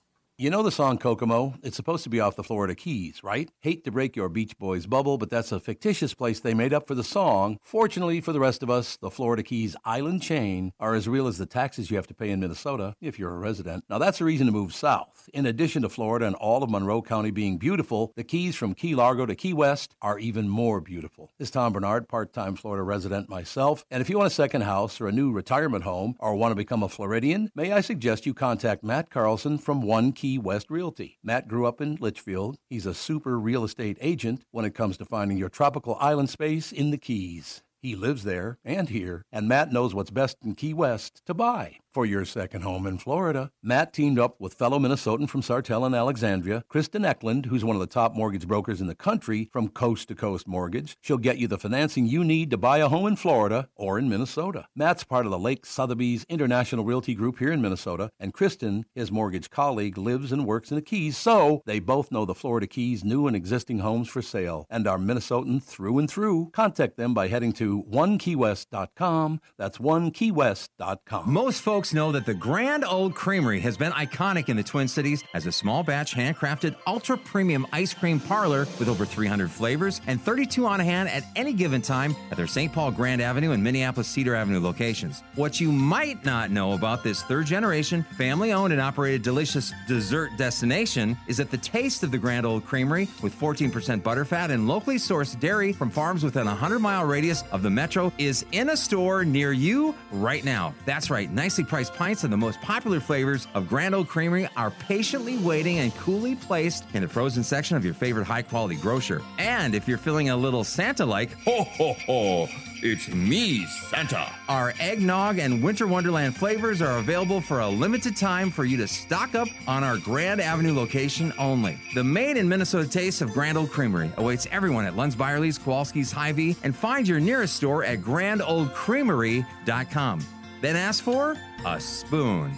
[0.43, 1.53] You know the song Kokomo?
[1.63, 3.49] It's supposed to be off the Florida Keys, right?
[3.61, 6.85] Hate to break your Beach Boys bubble, but that's a fictitious place they made up
[6.85, 7.59] for the song.
[7.63, 11.37] Fortunately for the rest of us, the Florida Keys island chain are as real as
[11.37, 13.85] the taxes you have to pay in Minnesota if you're a resident.
[13.89, 15.29] Now that's a reason to move south.
[15.33, 18.95] In addition to Florida and all of Monroe County being beautiful, the Keys from Key
[18.95, 21.31] Largo to Key West are even more beautiful.
[21.39, 24.99] This is Tom Barnard, part-time Florida resident myself, and if you want a second house
[24.99, 28.33] or a new retirement home or want to become a Floridian, may I suggest you
[28.33, 31.17] contact Matt Carlson from One Key West Realty.
[31.23, 32.57] Matt grew up in Litchfield.
[32.69, 36.71] He's a super real estate agent when it comes to finding your tropical island space
[36.71, 37.63] in the Keys.
[37.83, 41.79] He lives there and here, and Matt knows what's best in Key West to buy
[41.93, 43.51] for your second home in Florida.
[43.61, 47.81] Matt teamed up with fellow Minnesotan from Sartell and Alexandria, Kristen Eklund, who's one of
[47.81, 50.97] the top mortgage brokers in the country from Coast to Coast Mortgage.
[51.01, 54.09] She'll get you the financing you need to buy a home in Florida or in
[54.09, 54.65] Minnesota.
[54.75, 59.11] Matt's part of the Lake Sotheby's International Realty Group here in Minnesota, and Kristen, his
[59.11, 63.03] mortgage colleague, lives and works in the Keys, so they both know the Florida Keys
[63.03, 66.49] new and existing homes for sale and are Minnesotan through and through.
[66.53, 69.41] Contact them by heading to onekeywest.com.
[69.57, 71.31] That's onekeywest.com.
[71.31, 75.23] Most folks know that the Grand Old Creamery has been iconic in the Twin Cities
[75.33, 80.21] as a small batch handcrafted ultra premium ice cream parlor with over 300 flavors and
[80.21, 82.71] 32 on hand at any given time at their St.
[82.71, 85.23] Paul Grand Avenue and Minneapolis Cedar Avenue locations.
[85.35, 90.31] What you might not know about this third generation, family owned and operated delicious dessert
[90.37, 94.97] destination is that the taste of the Grand Old Creamery with 14% butterfat and locally
[94.97, 98.77] sourced dairy from farms within a 100 mile radius of the Metro is in a
[98.77, 100.75] store near you right now.
[100.85, 104.71] That's right, nicely priced pints of the most popular flavors of Grand Old Creamery are
[104.71, 109.21] patiently waiting and coolly placed in the frozen section of your favorite high quality grocer.
[109.39, 112.47] And if you're feeling a little Santa like, ho ho ho,
[112.83, 114.31] it's me, Santa.
[114.49, 118.87] Our eggnog and winter wonderland flavors are available for a limited time for you to
[118.87, 121.79] stock up on our Grand Avenue location only.
[121.95, 126.11] The made in Minnesota taste of Grand Old Creamery awaits everyone at Lunds Byerly's, Kowalski's,
[126.11, 130.25] Hy-Vee, and find your nearest store at grandoldcreamery.com.
[130.61, 132.51] Then ask for a spoon.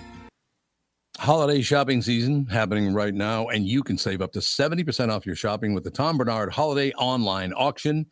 [1.17, 5.35] Holiday shopping season happening right now, and you can save up to 70% off your
[5.35, 8.05] shopping with the Tom Barnard Holiday Online Auction.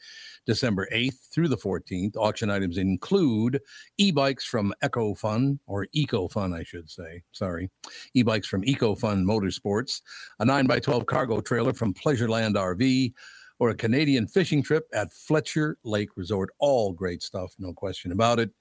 [0.46, 2.16] December 8th through the 14th.
[2.18, 3.60] Auction items include
[3.98, 7.24] e bikes from Eco Fun, or Eco Fun, I should say.
[7.32, 7.70] Sorry.
[8.14, 10.02] E bikes from Eco Fun Motorsports,
[10.40, 13.14] a 9x12 cargo trailer from Pleasureland RV,
[13.60, 16.50] or a Canadian fishing trip at Fletcher Lake Resort.
[16.60, 18.52] All great stuff, no question about it.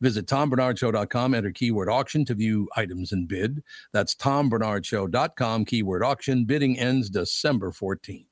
[0.00, 3.62] Visit tombarnardshow.com, enter keyword auction to view items and bid.
[3.92, 6.44] That's tombarnardshow.com, keyword auction.
[6.44, 8.26] Bidding ends December 14th.